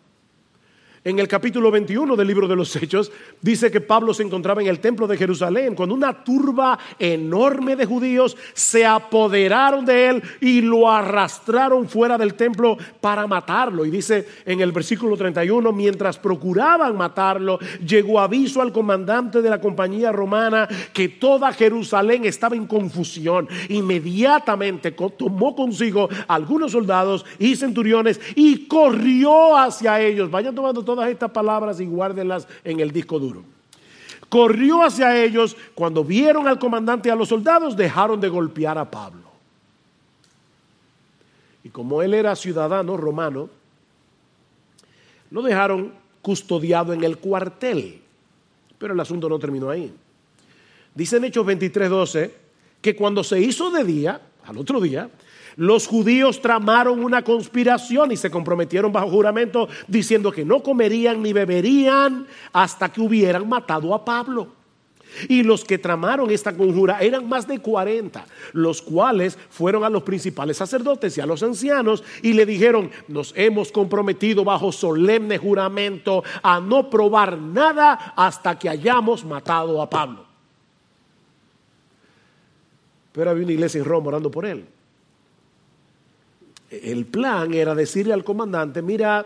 [1.06, 4.68] En el capítulo 21 del libro de los Hechos dice que Pablo se encontraba en
[4.68, 10.62] el templo de Jerusalén cuando una turba enorme de judíos se apoderaron de él y
[10.62, 13.84] lo arrastraron fuera del templo para matarlo.
[13.84, 19.60] Y dice en el versículo 31, mientras procuraban matarlo, llegó aviso al comandante de la
[19.60, 23.46] compañía romana que toda Jerusalén estaba en confusión.
[23.68, 30.30] Inmediatamente tomó consigo algunos soldados y centuriones y corrió hacia ellos.
[30.30, 33.44] Vayan tomando todo todas estas palabras y guárdenlas en el disco duro.
[34.28, 38.90] Corrió hacia ellos, cuando vieron al comandante y a los soldados, dejaron de golpear a
[38.90, 39.22] Pablo.
[41.62, 43.48] Y como él era ciudadano romano,
[45.30, 45.92] lo dejaron
[46.22, 48.00] custodiado en el cuartel.
[48.78, 49.92] Pero el asunto no terminó ahí.
[50.94, 52.30] Dice en Hechos 23:12
[52.80, 55.10] que cuando se hizo de día, al otro día,
[55.56, 61.32] los judíos tramaron una conspiración y se comprometieron bajo juramento diciendo que no comerían ni
[61.32, 64.48] beberían hasta que hubieran matado a Pablo.
[65.28, 70.02] Y los que tramaron esta conjura eran más de 40, los cuales fueron a los
[70.02, 76.24] principales sacerdotes y a los ancianos y le dijeron, nos hemos comprometido bajo solemne juramento
[76.42, 80.24] a no probar nada hasta que hayamos matado a Pablo.
[83.12, 84.66] Pero había una iglesia en Roma orando por él
[86.70, 89.24] el plan era decirle al comandante, mira,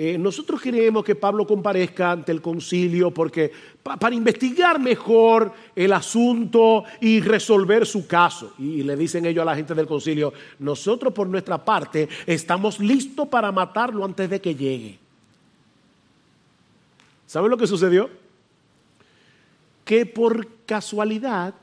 [0.00, 3.50] eh, nosotros queremos que Pablo comparezca ante el concilio porque
[3.82, 8.54] para investigar mejor el asunto y resolver su caso.
[8.60, 13.26] Y, le dicen ellos a la gente del concilio, nosotros por nuestra parte estamos listos
[13.26, 14.98] para matarlo antes de que llegue.
[17.26, 18.08] ¿Saben lo que sucedió?
[19.84, 21.54] Que por casualidad,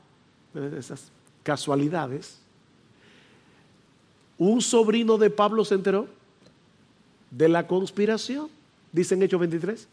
[0.77, 1.09] esas
[1.41, 2.44] casualidades,
[4.37, 6.07] un sobrino de Pablo se enteró
[7.31, 8.49] de la conspiración,
[8.91, 9.87] dice en Hechos 23,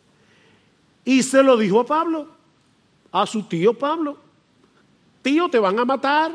[1.04, 2.28] y se lo dijo a Pablo,
[3.10, 4.16] a su tío Pablo,
[5.22, 6.32] tío, te van a matar.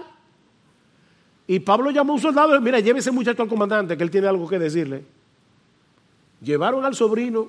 [1.48, 4.28] Y Pablo llamó a un soldado, y mira, llévese muchacho al comandante, que él tiene
[4.28, 5.06] algo que decirle.
[6.42, 7.48] Llevaron al sobrino,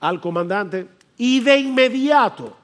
[0.00, 0.86] al comandante,
[1.16, 2.59] y de inmediato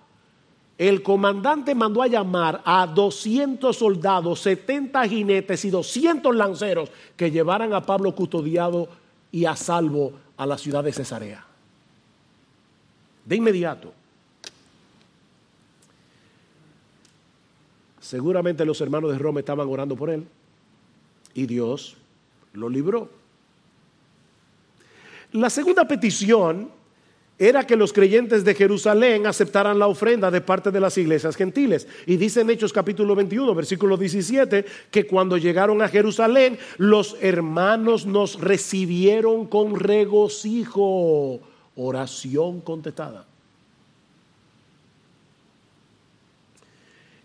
[0.78, 7.72] el comandante mandó a llamar a 200 soldados, 70 jinetes y 200 lanceros que llevaran
[7.72, 8.88] a Pablo custodiado
[9.32, 11.46] y a salvo a la ciudad de Cesarea.
[13.24, 13.92] De inmediato.
[17.98, 20.28] Seguramente los hermanos de Roma estaban orando por él
[21.34, 21.96] y Dios
[22.52, 23.10] lo libró.
[25.32, 26.70] La segunda petición
[27.38, 31.86] era que los creyentes de Jerusalén aceptaran la ofrenda de parte de las iglesias gentiles.
[32.06, 38.06] Y dice en Hechos capítulo 21, versículo 17, que cuando llegaron a Jerusalén, los hermanos
[38.06, 41.40] nos recibieron con regocijo,
[41.76, 43.26] oración contestada.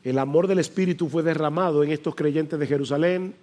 [0.03, 3.36] El amor del Espíritu fue derramado en estos creyentes de Jerusalén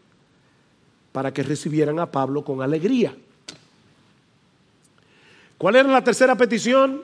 [1.12, 3.16] para que recibieran a Pablo con alegría.
[5.58, 7.02] ¿Cuál era la tercera petición?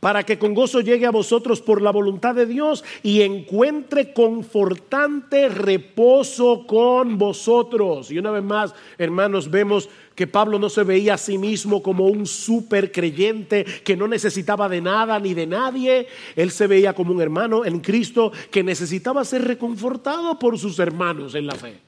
[0.00, 5.50] Para que con gozo llegue a vosotros por la voluntad de Dios y encuentre confortante
[5.50, 8.10] reposo con vosotros.
[8.10, 12.06] Y una vez más, hermanos, vemos que Pablo no se veía a sí mismo como
[12.06, 16.08] un super creyente que no necesitaba de nada ni de nadie.
[16.34, 21.34] Él se veía como un hermano en Cristo que necesitaba ser reconfortado por sus hermanos
[21.34, 21.78] en la fe.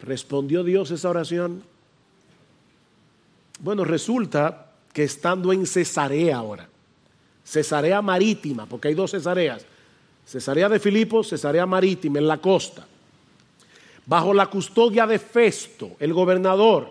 [0.00, 1.62] ¿Respondió Dios esa oración?
[3.64, 6.68] Bueno, resulta que estando en Cesarea ahora,
[7.42, 9.64] Cesarea marítima, porque hay dos Cesareas,
[10.26, 12.84] Cesarea de Filipos, Cesarea marítima, en la costa,
[14.04, 16.90] bajo la custodia de Festo, el gobernador.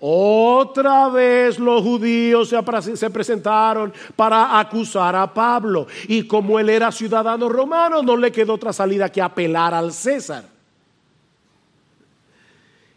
[0.00, 2.48] Otra vez los judíos
[2.94, 8.54] se presentaron para acusar a Pablo y como él era ciudadano romano no le quedó
[8.54, 10.46] otra salida que apelar al César.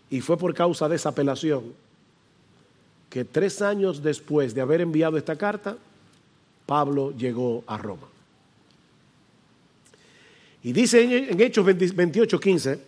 [0.10, 1.85] Y fue por causa de esa apelación
[3.16, 5.78] que tres años después de haber enviado esta carta,
[6.66, 8.08] Pablo llegó a Roma.
[10.62, 12.80] Y dice en Hechos 28, 15,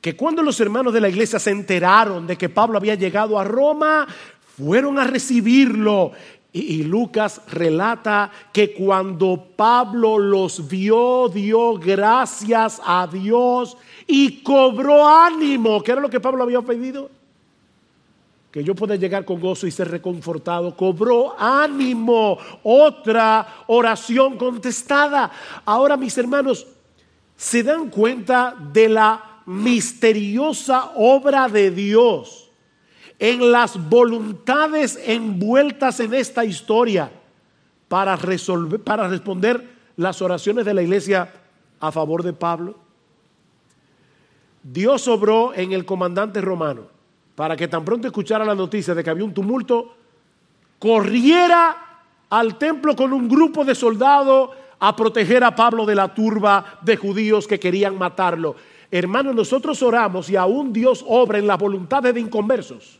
[0.00, 3.42] que cuando los hermanos de la iglesia se enteraron de que Pablo había llegado a
[3.42, 4.06] Roma,
[4.56, 6.12] fueron a recibirlo.
[6.52, 15.82] Y, Lucas relata que cuando Pablo los vio, dio gracias a Dios y cobró ánimo,
[15.82, 17.18] que era lo que Pablo había pedido
[18.50, 25.30] que yo pueda llegar con gozo y ser reconfortado, cobró ánimo, otra oración contestada.
[25.64, 26.66] Ahora mis hermanos,
[27.36, 32.50] ¿se dan cuenta de la misteriosa obra de Dios
[33.18, 37.10] en las voluntades envueltas en esta historia
[37.88, 41.32] para, resolver, para responder las oraciones de la iglesia
[41.80, 42.78] a favor de Pablo?
[44.62, 46.97] Dios obró en el comandante romano
[47.38, 49.94] para que tan pronto escuchara la noticia de que había un tumulto,
[50.80, 56.80] corriera al templo con un grupo de soldados a proteger a Pablo de la turba
[56.82, 58.56] de judíos que querían matarlo.
[58.90, 62.98] Hermanos, nosotros oramos y aún Dios obra en las voluntades de inconversos.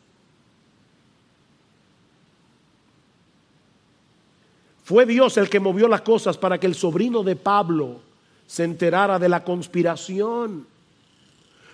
[4.85, 8.03] Fue Dios el que movió las cosas para que el sobrino de Pablo
[8.47, 10.78] se enterara de la conspiración.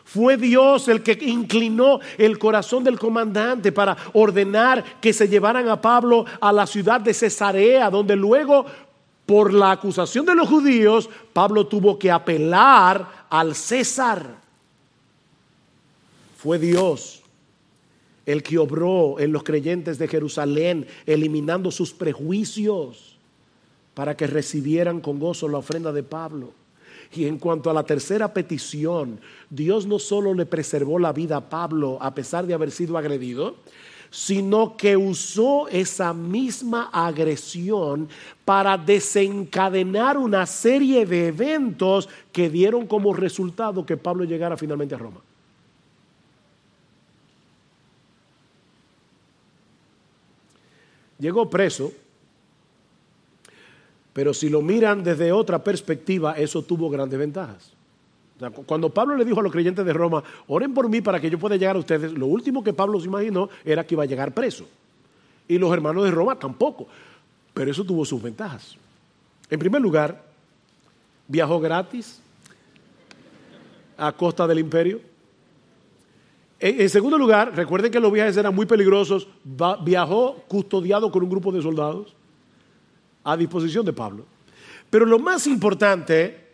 [0.04, 5.80] Fue Dios el que inclinó el corazón del comandante para ordenar que se llevaran a
[5.80, 8.66] Pablo a la ciudad de Cesarea, donde luego,
[9.24, 14.36] por la acusación de los judíos, Pablo tuvo que apelar al César.
[16.36, 17.22] Fue Dios
[18.26, 23.16] el que obró en los creyentes de Jerusalén, eliminando sus prejuicios
[23.94, 26.52] para que recibieran con gozo la ofrenda de Pablo.
[27.16, 31.48] Y en cuanto a la tercera petición, Dios no solo le preservó la vida a
[31.48, 33.56] Pablo a pesar de haber sido agredido,
[34.10, 38.08] sino que usó esa misma agresión
[38.44, 44.98] para desencadenar una serie de eventos que dieron como resultado que Pablo llegara finalmente a
[44.98, 45.20] Roma.
[51.18, 51.92] Llegó preso,
[54.14, 57.72] pero si lo miran desde otra perspectiva, eso tuvo grandes ventajas.
[58.64, 61.38] cuando Pablo le dijo a los creyentes de Roma, oren por mí para que yo
[61.38, 64.32] pueda llegar a ustedes, lo último que Pablo se imaginó era que iba a llegar
[64.32, 64.66] preso.
[65.48, 66.86] Y los hermanos de Roma tampoco.
[67.52, 68.76] Pero eso tuvo sus ventajas.
[69.50, 70.24] En primer lugar,
[71.26, 72.20] viajó gratis
[73.96, 75.00] a costa del imperio.
[76.60, 79.26] En, segundo lugar, recuerden que los viajes eran muy peligrosos,
[79.84, 82.14] viajó custodiado con un grupo de soldados
[83.24, 84.26] a disposición de Pablo.
[84.90, 86.44] Pero lo más importante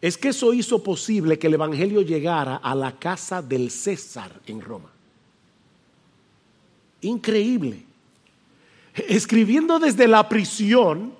[0.00, 4.60] es que eso hizo posible que el Evangelio llegara a la casa del César en
[4.60, 4.90] Roma.
[7.00, 7.84] Increíble.
[8.94, 11.14] Escribiendo desde la prisión,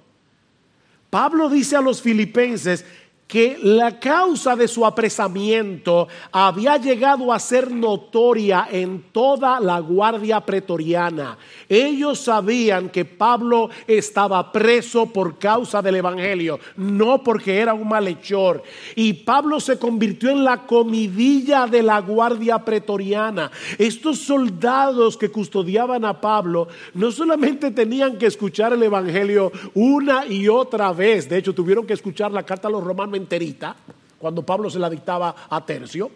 [1.10, 2.84] Pablo dice a los filipenses
[3.28, 10.40] que la causa de su apresamiento había llegado a ser notoria en toda la guardia
[10.40, 11.36] pretoriana.
[11.68, 18.62] Ellos sabían que Pablo estaba preso por causa del Evangelio, no porque era un malhechor.
[18.96, 23.50] Y Pablo se convirtió en la comidilla de la guardia pretoriana.
[23.76, 30.48] Estos soldados que custodiaban a Pablo no solamente tenían que escuchar el Evangelio una y
[30.48, 33.76] otra vez, de hecho tuvieron que escuchar la carta a los romanos enterita,
[34.18, 36.10] cuando Pablo se la dictaba a Tercio,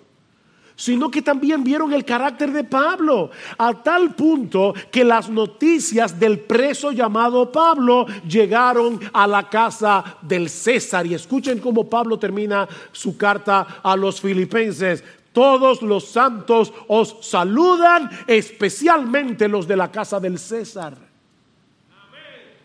[0.74, 6.40] sino que también vieron el carácter de Pablo, a tal punto que las noticias del
[6.40, 11.06] preso llamado Pablo llegaron a la casa del César.
[11.06, 15.04] Y escuchen cómo Pablo termina su carta a los filipenses.
[15.32, 20.96] Todos los santos os saludan, especialmente los de la casa del César.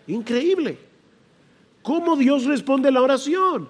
[0.07, 0.86] Increíble.
[1.87, 3.69] ¿Cómo Dios responde la oración?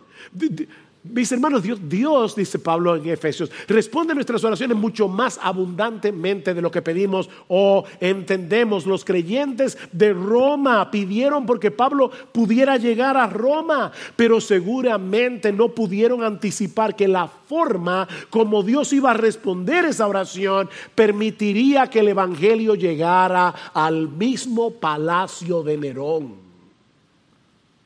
[1.03, 6.61] Mis hermanos, Dios, Dios, dice Pablo en Efesios, responde nuestras oraciones mucho más abundantemente de
[6.63, 8.88] lo que pedimos o entendemos.
[8.88, 16.24] Los creyentes de Roma pidieron porque Pablo pudiera llegar a Roma, pero seguramente no pudieron
[16.24, 22.74] anticipar que la forma como Dios iba a responder esa oración permitiría que el Evangelio
[22.74, 26.47] llegara al mismo palacio de Nerón.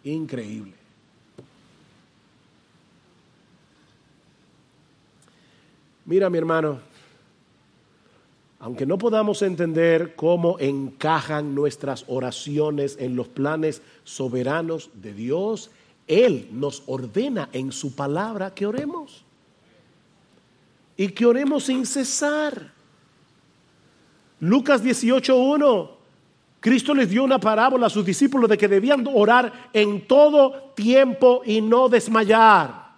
[0.04, 0.74] Increíble.
[6.06, 6.80] Mira mi hermano,
[8.60, 15.72] aunque no podamos entender cómo encajan nuestras oraciones en los planes soberanos de Dios,
[16.08, 19.24] Él nos ordena en su palabra que oremos.
[20.98, 22.72] Y que oremos sin cesar.
[24.40, 26.01] Lucas 18.1.
[26.62, 31.42] Cristo les dio una parábola a sus discípulos de que debían orar en todo tiempo
[31.44, 32.92] y no desmayar.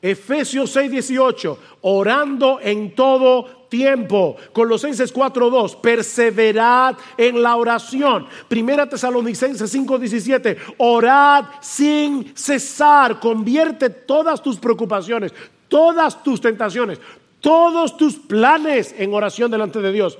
[0.00, 4.36] Efesios 6:18, orando en todo tiempo.
[4.52, 8.28] Colosenses 4:2, perseverad en la oración.
[8.46, 13.18] Primera Tesalonicenses 5:17, orad sin cesar.
[13.18, 15.34] Convierte todas tus preocupaciones,
[15.66, 17.00] todas tus tentaciones,
[17.40, 20.16] todos tus planes en oración delante de Dios.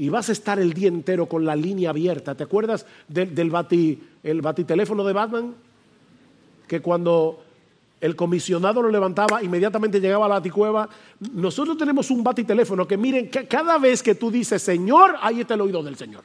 [0.00, 2.34] Y vas a estar el día entero con la línea abierta.
[2.34, 5.54] ¿Te acuerdas del, bati, el batiteléfono de Batman?
[6.66, 7.44] Que cuando
[8.00, 10.88] el comisionado lo levantaba, inmediatamente llegaba a la baticueva.
[11.34, 15.60] Nosotros tenemos un batiteléfono que miren, cada vez que tú dices Señor, ahí está el
[15.60, 16.24] oído del Señor.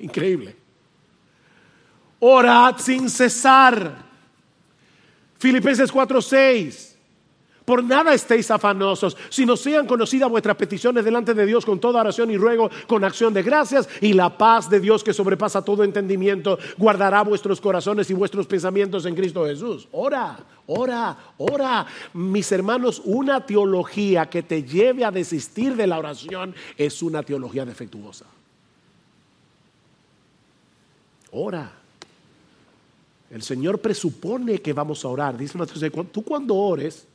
[0.00, 0.56] Increíble.
[2.20, 4.06] Orad sin cesar.
[5.36, 6.89] Filipenses 4:6.
[7.70, 12.28] Por nada estéis afanosos, sino sean conocidas vuestras peticiones delante de Dios con toda oración
[12.32, 16.58] y ruego, con acción de gracias, y la paz de Dios que sobrepasa todo entendimiento,
[16.76, 19.86] guardará vuestros corazones y vuestros pensamientos en Cristo Jesús.
[19.92, 21.86] Ora, ora, ora.
[22.12, 27.64] Mis hermanos, una teología que te lleve a desistir de la oración es una teología
[27.64, 28.24] defectuosa.
[31.30, 31.70] Ora.
[33.30, 35.38] El Señor presupone que vamos a orar.
[35.38, 35.56] Dice
[36.10, 37.06] tú cuando ores,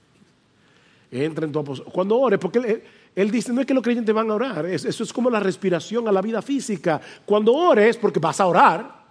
[1.12, 2.84] entra en tu Cuando ores, porque
[3.16, 6.08] él, dice, no es que los creyentes van a orar, eso es como la respiración
[6.08, 7.02] a la vida física.
[7.26, 9.06] Cuando ores, porque vas a orar,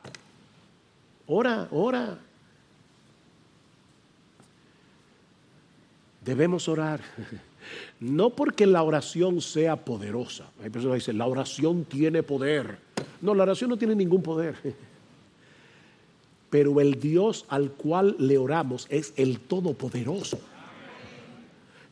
[1.26, 2.18] ora, ora.
[6.24, 7.01] Debemos orar.
[8.01, 10.51] no porque la oración sea poderosa.
[10.62, 12.78] Hay personas que dicen, la oración tiene poder.
[13.20, 14.57] No, la oración no tiene ningún poder.
[16.51, 20.38] Pero el Dios al cual le oramos es el Todopoderoso.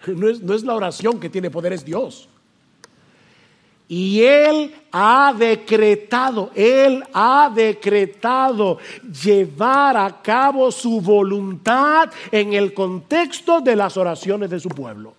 [0.06, 2.28] No es, no es la oración que tiene poder, es Dios.
[3.88, 8.78] Y Él ha decretado, Él ha decretado
[9.22, 15.14] llevar a cabo su voluntad en el contexto de las oraciones de su pueblo.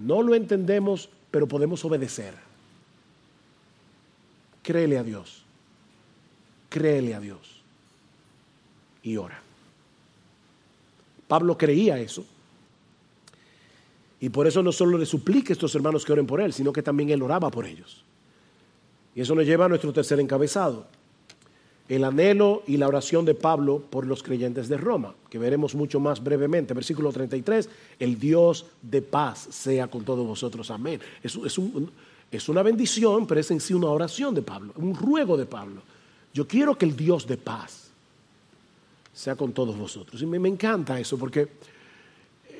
[0.00, 2.34] No lo entendemos, pero podemos obedecer.
[4.62, 5.42] Créele a Dios.
[6.68, 7.60] Créele a Dios.
[9.02, 9.40] Y ora.
[11.26, 12.24] Pablo creía eso.
[14.22, 16.72] Y por eso no solo le suplique a estos hermanos que oren por él, sino
[16.72, 18.04] que también él oraba por ellos.
[19.16, 20.86] Y eso nos lleva a nuestro tercer encabezado,
[21.88, 25.98] el anhelo y la oración de Pablo por los creyentes de Roma, que veremos mucho
[25.98, 26.72] más brevemente.
[26.72, 27.68] Versículo 33,
[27.98, 30.70] el Dios de paz sea con todos vosotros.
[30.70, 31.00] Amén.
[31.20, 31.36] Es,
[32.30, 35.82] es, una bendición, pero es en sí una oración de Pablo, un ruego de Pablo.
[36.32, 37.90] Yo quiero que el Dios de paz
[39.12, 40.22] sea con todos vosotros.
[40.22, 41.48] Y me encanta eso, porque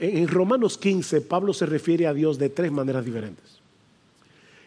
[0.01, 3.61] en Romanos 15 Pablo se refiere a Dios de tres maneras diferentes.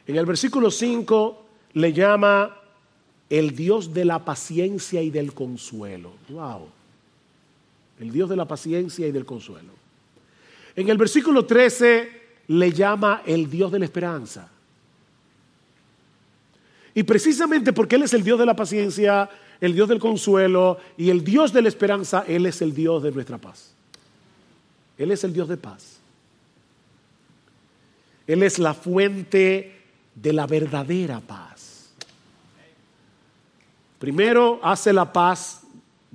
[0.07, 2.57] En el versículo 5 le llama
[3.29, 6.13] el Dios de la paciencia y del consuelo.
[6.29, 6.67] Wow.
[7.99, 9.71] El Dios de la paciencia y del consuelo.
[10.75, 12.09] En el versículo 13
[12.47, 14.49] le llama el Dios de la esperanza.
[16.93, 21.09] Y precisamente porque Él es el Dios de la paciencia, el Dios del consuelo y
[21.09, 23.74] el Dios de la esperanza, Él es el Dios de nuestra paz.
[24.97, 25.99] Él es el Dios de paz.
[28.27, 29.81] Él es la fuente
[30.15, 31.91] de la verdadera paz.
[33.99, 35.61] Primero hace la paz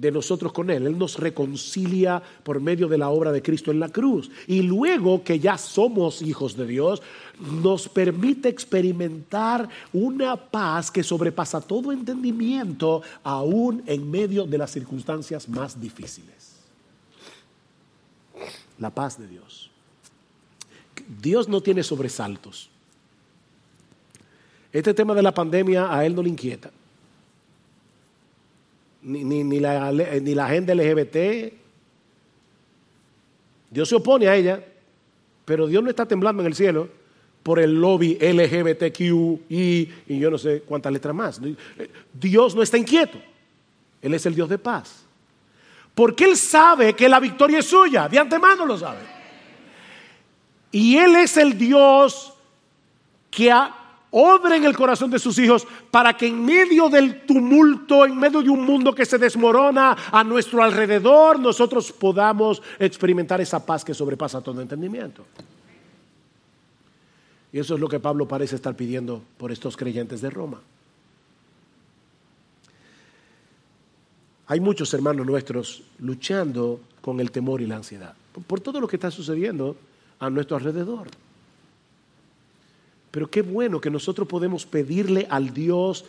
[0.01, 0.87] de nosotros con Él.
[0.87, 4.31] Él nos reconcilia por medio de la obra de Cristo en la cruz.
[4.47, 7.03] Y luego que ya somos hijos de Dios,
[7.39, 15.49] nos permite experimentar una paz que sobrepasa todo entendimiento, aún en medio de las circunstancias
[15.49, 16.50] más difíciles.
[18.81, 19.70] La paz de Dios.
[21.22, 22.68] Dios no tiene sobresaltos.
[24.72, 26.70] Este tema de la pandemia a Él no le inquieta
[29.03, 31.53] ni, la, ni la agenda LGBT.
[33.70, 34.64] Dios se opone a ella,
[35.45, 36.89] pero Dios no está temblando en el cielo
[37.43, 39.01] por el lobby LGBTQ
[39.49, 41.41] y, y yo no sé cuántas letras más.
[42.12, 43.18] Dios no está inquieto.
[44.03, 45.05] Él es el Dios de paz.
[46.01, 49.01] Porque Él sabe que la victoria es suya, de antemano lo sabe.
[50.73, 52.33] Y Él es el Dios
[53.31, 53.53] que
[54.11, 58.41] obra en el corazón de sus hijos para que en medio del tumulto, en medio
[58.41, 63.93] de un mundo que se desmorona a nuestro alrededor, nosotros podamos experimentar esa paz que
[63.93, 65.27] sobrepasa todo entendimiento.
[67.53, 70.63] Y eso es lo que Pablo parece estar pidiendo por estos creyentes de Roma.
[74.51, 78.15] Hay muchos hermanos nuestros luchando con el temor y la ansiedad
[78.49, 79.77] por todo lo que está sucediendo
[80.19, 81.07] a nuestro alrededor.
[83.13, 86.05] Pero qué bueno que nosotros podemos pedirle al Dios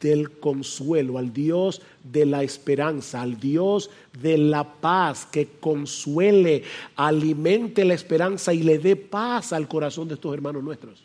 [0.00, 6.62] del consuelo, al Dios de la esperanza, al Dios de la paz, que consuele,
[6.94, 11.02] alimente la esperanza y le dé paz al corazón de estos hermanos nuestros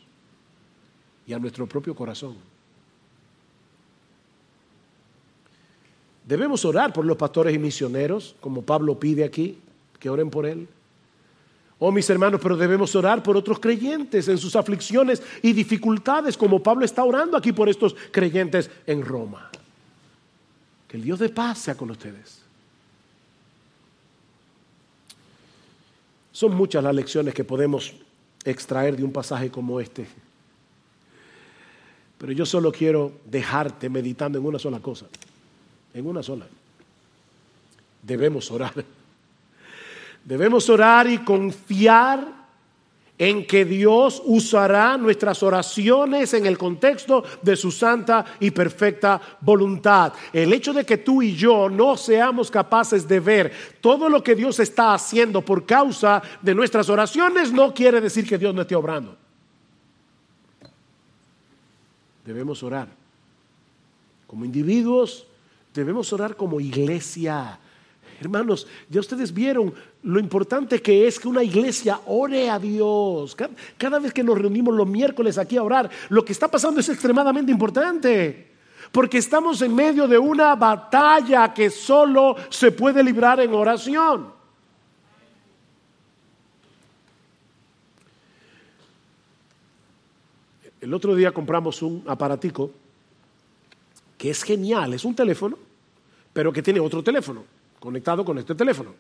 [1.25, 2.35] y a nuestro propio corazón.
[6.25, 9.59] Debemos orar por los pastores y misioneros, como Pablo pide aquí,
[9.99, 10.67] que oren por él.
[11.77, 16.63] Oh mis hermanos, pero debemos orar por otros creyentes en sus aflicciones y dificultades, como
[16.63, 19.51] Pablo está orando aquí por estos creyentes en Roma.
[20.87, 22.41] Que el Dios de paz sea con ustedes.
[26.31, 27.93] Son muchas las lecciones que podemos
[28.43, 30.07] extraer de un pasaje como este.
[32.17, 35.05] Pero yo solo quiero dejarte meditando en una sola cosa,
[35.95, 36.45] en una sola.
[38.03, 38.73] Debemos orar.
[40.23, 42.45] Debemos orar y confiar
[43.17, 50.11] en que Dios usará nuestras oraciones en el contexto de su santa y perfecta voluntad.
[50.33, 54.35] El hecho de que tú y yo no seamos capaces de ver todo lo que
[54.35, 58.75] Dios está haciendo por causa de nuestras oraciones no quiere decir que Dios no esté
[58.75, 59.15] obrando.
[62.25, 62.89] Debemos orar
[64.27, 65.25] como individuos,
[65.75, 67.59] debemos orar como iglesia
[68.19, 69.73] Hermanos, ya ustedes vieron
[70.03, 73.35] lo importante que es que una iglesia ore a Dios.
[73.77, 76.87] Cada, vez que nos reunimos los miércoles aquí a orar, lo que está pasando es
[76.87, 78.51] extremadamente importante.
[78.91, 84.35] Porque estamos en medio de una batalla que solo se puede librar en oración.
[90.81, 92.69] el otro día compramos un aparatico
[94.19, 95.57] que es genial, es un teléfono,
[96.35, 97.45] pero que tiene otro teléfono
[97.79, 98.93] conectado con este teléfono.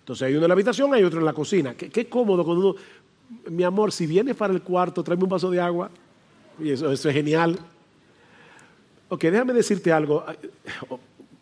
[0.00, 1.74] Entonces hay uno en la habitación, hay otro en la cocina.
[1.74, 2.80] Qué, cómodo cuando uno,
[3.50, 5.90] mi amor, si vienes para el cuarto, tráeme un vaso de agua.
[6.58, 7.58] Y eso, eso es genial.
[9.10, 10.24] Ok, déjame decirte algo,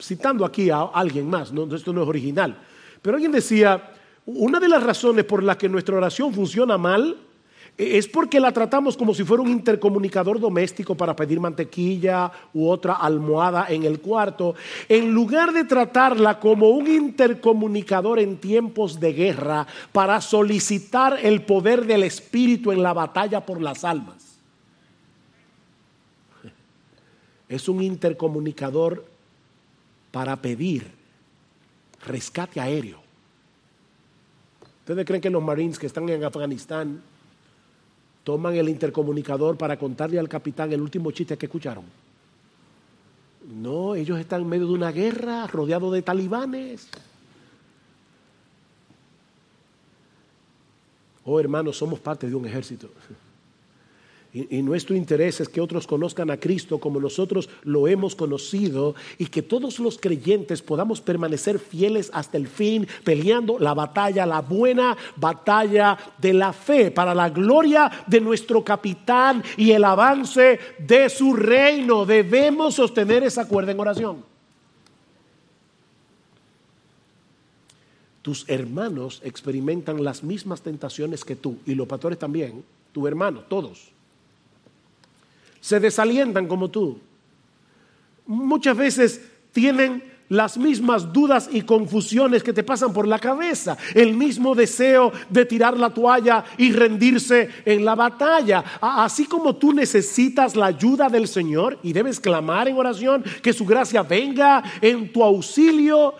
[0.00, 1.72] citando aquí a alguien más, ¿no?
[1.72, 2.58] esto no es original,
[3.00, 3.92] pero alguien decía,
[4.26, 7.16] una de las razones por las que nuestra oración funciona mal
[7.78, 12.94] es porque la tratamos como si fuera un intercomunicador doméstico para pedir mantequilla u otra
[12.94, 14.54] almohada en el cuarto,
[14.88, 21.86] en lugar de tratarla como un intercomunicador en tiempos de guerra para solicitar el poder
[21.86, 24.38] del Espíritu en la batalla por las almas.
[27.48, 29.04] Es un intercomunicador
[30.10, 30.90] para pedir
[32.06, 33.00] rescate aéreo.
[34.80, 37.02] ¿Ustedes creen que los Marines que están en Afganistán
[38.24, 41.84] toman el intercomunicador para contarle al capitán el último chiste que escucharon.
[43.48, 46.88] No, ellos están en medio de una guerra, rodeados de talibanes.
[51.24, 52.88] Oh hermanos, somos parte de un ejército.
[54.34, 59.26] Y, nuestro interés es que otros conozcan a Cristo como nosotros lo hemos conocido y
[59.26, 64.96] que todos los creyentes podamos permanecer fieles hasta el fin, peleando la batalla, la buena
[65.16, 71.34] batalla de la fe, para la gloria de nuestro capitán y el avance de su
[71.34, 72.06] reino.
[72.06, 74.24] Debemos sostener esa cuerda en oración.
[78.22, 83.91] Tus hermanos experimentan las mismas tentaciones que tú y los pastores también, tu hermano, todos
[85.62, 86.98] se desalientan como tú.
[88.26, 94.14] Muchas veces tienen las mismas dudas y confusiones que te pasan por la cabeza, el
[94.14, 98.64] mismo deseo de tirar la toalla y rendirse en la batalla.
[98.80, 103.64] Así como tú necesitas la ayuda del Señor y debes clamar en oración que su
[103.64, 106.14] gracia venga en tu auxilio,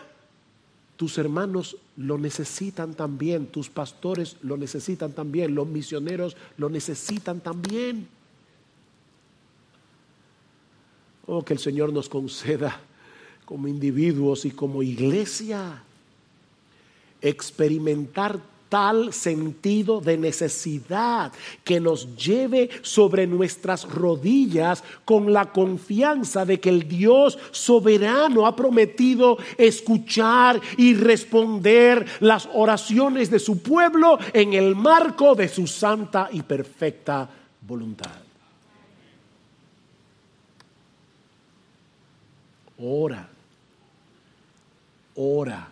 [0.96, 8.06] tus hermanos lo necesitan también, tus pastores lo necesitan también, los misioneros lo necesitan también.
[11.26, 12.80] Oh, que el Señor nos conceda
[13.44, 15.82] como individuos y como iglesia
[17.20, 18.40] experimentar
[18.72, 21.30] tal sentido de necesidad
[21.62, 28.56] que nos lleve sobre nuestras rodillas con la confianza de que el Dios soberano ha
[28.56, 36.30] prometido escuchar y responder las oraciones de su pueblo en el marco de su santa
[36.32, 37.28] y perfecta
[37.60, 38.31] voluntad.
[42.82, 43.28] Ora.
[45.14, 45.68] Ora.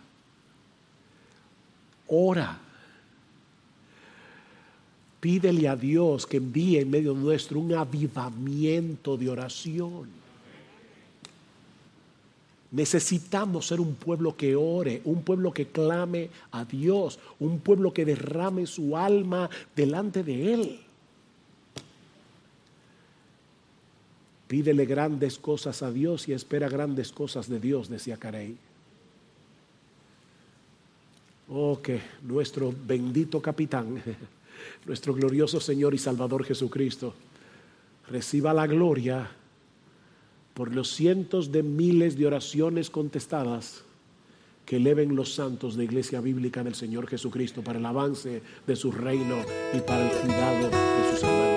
[2.06, 2.58] Ora.
[5.20, 10.08] Pídele a Dios que envíe en medio nuestro un avivamiento de oración.
[12.70, 18.04] Necesitamos ser un pueblo que ore, un pueblo que clame a Dios, un pueblo que
[18.04, 20.80] derrame su alma delante de Él.
[24.50, 28.56] Pídele grandes cosas a Dios y espera grandes cosas de Dios, decía Carey.
[31.50, 34.02] Oh, que nuestro bendito capitán,
[34.86, 37.14] nuestro glorioso Señor y Salvador Jesucristo,
[38.08, 39.30] reciba la gloria
[40.52, 43.84] por los cientos de miles de oraciones contestadas
[44.66, 48.90] que eleven los santos de Iglesia Bíblica del Señor Jesucristo para el avance de su
[48.90, 51.49] reino y para el cuidado de sus hermanos.